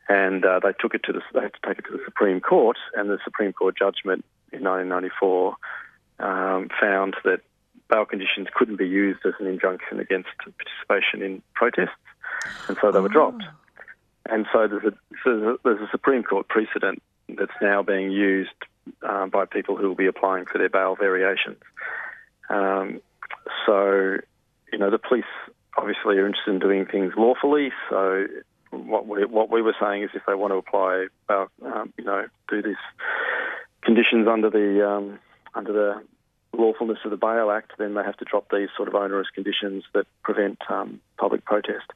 [0.09, 2.41] And uh, they took it to the they had to take it to the Supreme
[2.41, 5.57] Court, and the Supreme Court judgment in 1994
[6.21, 7.41] um, found that
[7.91, 11.91] bail conditions couldn't be used as an injunction against participation in protests,
[12.69, 13.43] and so they were dropped.
[14.31, 18.51] And so there's a, there's a Supreme Court precedent that's now being used
[19.03, 21.59] uh, by people who will be applying for their bail variations.
[22.49, 23.01] Um,
[23.67, 24.19] so,
[24.73, 25.25] you know, the police
[25.77, 27.71] obviously are interested in doing things lawfully.
[27.91, 28.27] So,
[28.71, 32.05] what we what we were saying is, if they want to apply, bail, um, you
[32.05, 32.77] know, do these
[33.83, 35.19] conditions under the um,
[35.55, 36.03] under the
[36.53, 39.85] lawfulness of the Bail Act, then they have to drop these sort of onerous conditions
[39.95, 41.87] that prevent um, public protest.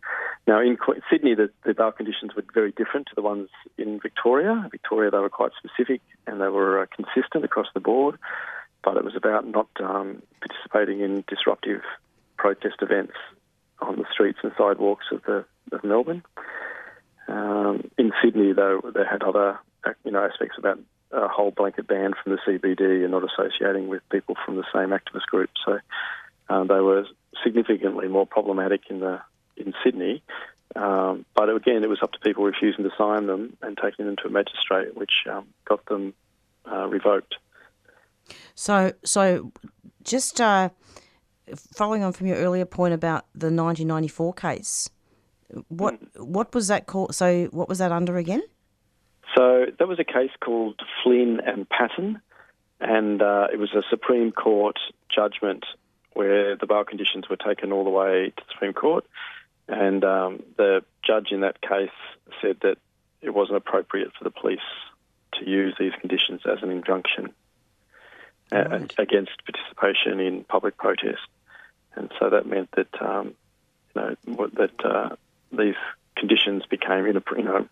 [0.46, 0.76] Now, in
[1.10, 3.48] Sydney, the, the bail conditions were very different to the ones
[3.78, 4.68] in Victoria.
[4.70, 8.18] Victoria, they were quite specific and they were uh, consistent across the board,
[8.82, 11.82] but it was about not um, participating in disruptive
[12.36, 13.14] protest events
[13.80, 16.22] on the streets and sidewalks of the of Melbourne.
[17.28, 20.78] Um, in Sydney, though, they had other uh, you know aspects about
[21.12, 24.90] a whole blanket ban from the CBD and not associating with people from the same
[24.90, 25.50] activist group.
[25.64, 25.78] So
[26.48, 27.06] uh, they were
[27.42, 29.20] significantly more problematic in the
[29.56, 30.22] in Sydney.
[30.76, 34.16] Um, but again, it was up to people refusing to sign them and taking them
[34.16, 36.14] to a magistrate, which um, got them
[36.70, 37.34] uh, revoked.
[38.54, 39.52] So, so
[40.04, 40.70] just uh,
[41.56, 44.90] following on from your earlier point about the 1994 case,
[45.68, 47.14] what what was that called?
[47.14, 48.42] So, what was that under again?
[49.36, 52.20] So there was a case called Flynn and Patton,
[52.80, 54.78] and uh, it was a Supreme Court
[55.14, 55.64] judgment
[56.14, 59.04] where the bail conditions were taken all the way to the Supreme Court,
[59.68, 61.90] and um, the judge in that case
[62.42, 62.78] said that
[63.22, 64.58] it wasn't appropriate for the police
[65.34, 67.32] to use these conditions as an injunction
[68.50, 71.22] uh, against participation in public protest,
[71.94, 73.34] and so that meant that um,
[73.94, 75.14] you know that uh,
[75.52, 75.76] these
[76.16, 77.68] conditions became you know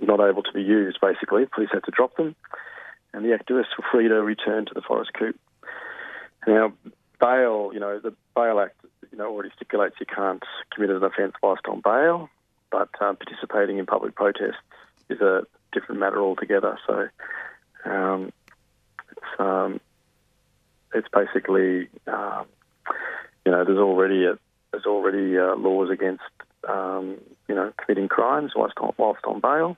[0.00, 0.98] not able to be used.
[1.00, 2.34] Basically, police had to drop them,
[3.12, 5.36] and the activists were free to return to the forest coop.
[6.46, 6.72] Now,
[7.20, 8.76] bail, you know, the Bail Act,
[9.10, 10.42] you know, already stipulates you can't
[10.72, 12.30] commit an offence whilst on bail,
[12.70, 14.62] but um, participating in public protests
[15.08, 16.78] is a different matter altogether.
[16.86, 17.08] So,
[17.84, 18.32] um,
[19.10, 19.80] it's um,
[20.94, 22.46] it's basically, um,
[23.44, 24.38] you know, there's already a,
[24.70, 26.22] there's already uh, laws against
[26.68, 29.76] um, you know committing crimes whilst on, whilst on bail.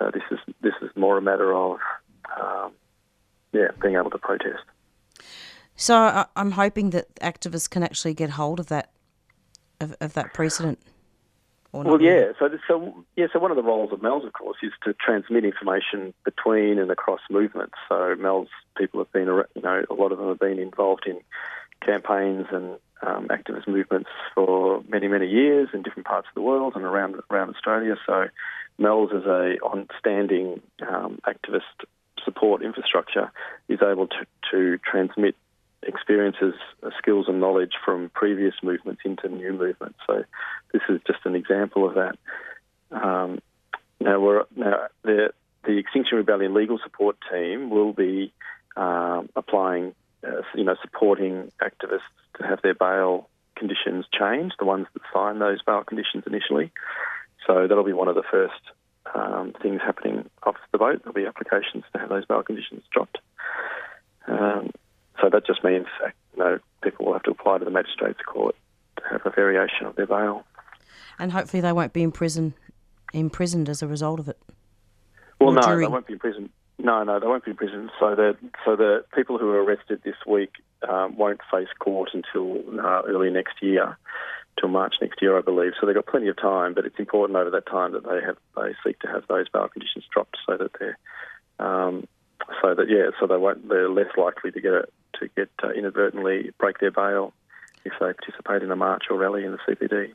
[0.00, 1.78] Uh, this is this is more a matter of
[2.40, 2.72] um,
[3.52, 4.62] yeah being able to protest.
[5.80, 8.90] So, I, I'm hoping that activists can actually get hold of that
[9.80, 10.78] of, of that precedent.
[11.72, 12.32] Or not Well, yeah.
[12.38, 13.26] So, so yeah.
[13.32, 16.90] So one of the roles of MALS, of course, is to transmit information between and
[16.90, 17.74] across movements.
[17.88, 21.20] So MALS people have been, you know, a lot of them have been involved in
[21.84, 26.74] campaigns and um, activist movements for many, many years in different parts of the world
[26.74, 27.96] and around around Australia.
[28.06, 28.26] So
[28.78, 31.60] MALS, as a on-standing um, activist
[32.24, 33.30] support infrastructure,
[33.68, 35.34] is able to, to transmit
[35.82, 39.98] experiences, uh, skills, and knowledge from previous movements into new movements.
[40.06, 40.24] So
[40.72, 42.16] this is just an example of that.
[42.90, 43.40] Um,
[44.00, 45.32] now, we're, now the,
[45.64, 48.32] the Extinction Rebellion legal support team will be
[48.76, 49.94] um, applying,
[50.26, 52.00] uh, you know, supporting activists
[52.40, 56.72] to have their bail conditions changed, the ones that signed those bail conditions initially.
[57.46, 58.60] So that'll be one of the first
[59.14, 61.00] um, things happening off the boat.
[61.02, 63.18] There'll be applications to have those bail conditions dropped.
[64.26, 64.70] Um,
[65.20, 65.86] so that just means,
[66.36, 68.54] you know, people will have to apply to the magistrates court
[68.98, 70.44] to have a variation of their bail.
[71.18, 72.54] And hopefully they won't be in prison,
[73.12, 74.38] imprisoned as a result of it.
[75.40, 75.84] Well, Or no, jury.
[75.84, 76.50] they won't be in prison.
[76.78, 77.90] No, no, they won't be in prison.
[77.98, 80.50] So the so the people who were arrested this week
[80.88, 83.96] um, won't face court until uh, early next year,
[84.58, 85.72] till March next year, I believe.
[85.80, 86.74] So they've got plenty of time.
[86.74, 89.68] But it's important over that time that they have they seek to have those bail
[89.68, 90.98] conditions dropped so that they're
[91.58, 92.06] um,
[92.62, 94.84] so that yeah, so they won't they're less likely to get a,
[95.20, 97.32] to get uh, inadvertently break their bail
[97.84, 100.12] if they participate in a march or rally in the CBD.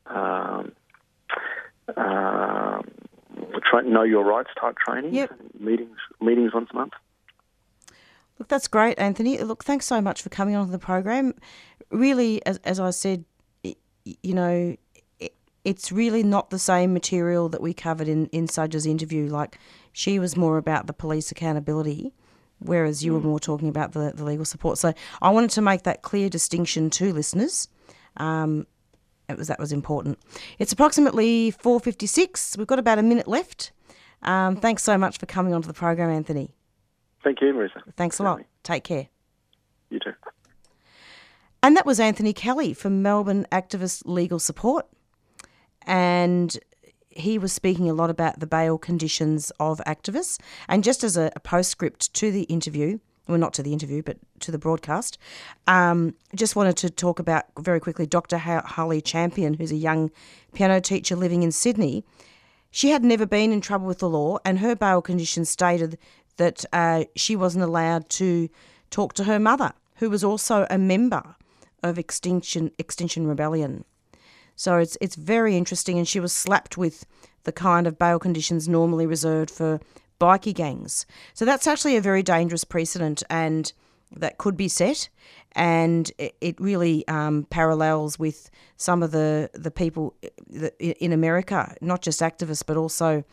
[0.06, 0.72] um,
[1.94, 2.88] um,
[3.58, 5.32] tra- know your rights type training, Yep.
[5.58, 6.92] meetings meetings once a month.
[8.38, 9.38] Look, that's great, Anthony.
[9.38, 11.34] Look, thanks so much for coming onto the program.
[11.90, 13.24] Really, as, as I said,
[13.62, 14.76] you know,
[15.18, 15.34] it,
[15.64, 19.26] it's really not the same material that we covered in, in Sudge's interview.
[19.28, 19.58] Like,
[19.92, 22.14] she was more about the police accountability,
[22.60, 24.78] whereas you were more talking about the, the legal support.
[24.78, 27.68] So I wanted to make that clear distinction to listeners.
[28.16, 28.66] Um,
[29.30, 30.18] it was that was important.
[30.58, 32.56] It's approximately four fifty six.
[32.56, 33.72] We've got about a minute left.
[34.22, 36.54] Um, thanks so much for coming onto the program, Anthony.
[37.24, 37.82] Thank you, Marissa.
[37.96, 38.42] Thanks a lot.
[38.62, 39.08] Take care.
[39.90, 40.12] You too.
[41.62, 44.86] And that was Anthony Kelly from Melbourne Activist Legal Support.
[45.82, 46.58] And
[47.10, 50.38] he was speaking a lot about the bail conditions of activists.
[50.68, 52.98] And just as a, a postscript to the interview,
[53.30, 55.18] well, not to the interview, but to the broadcast,
[55.66, 58.38] um, just wanted to talk about very quickly Dr.
[58.38, 60.10] Holly Champion, who's a young
[60.52, 62.04] piano teacher living in Sydney.
[62.70, 65.98] She had never been in trouble with the law, and her bail conditions stated
[66.36, 68.48] that uh, she wasn't allowed to
[68.90, 71.36] talk to her mother, who was also a member
[71.82, 73.84] of Extinction Extinction Rebellion.
[74.56, 77.06] So it's it's very interesting, and she was slapped with
[77.44, 79.80] the kind of bail conditions normally reserved for
[80.20, 81.06] bikie gangs.
[81.34, 83.72] So that's actually a very dangerous precedent, and
[84.16, 85.08] that could be set.
[85.56, 90.14] And it, really um, parallels with some of the the people
[90.78, 93.24] in America, not just activists, but also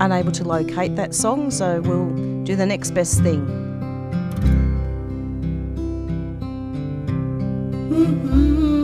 [0.00, 3.68] Unable to locate that song, so we'll do the next best thing.
[7.88, 8.77] Marmanyilawo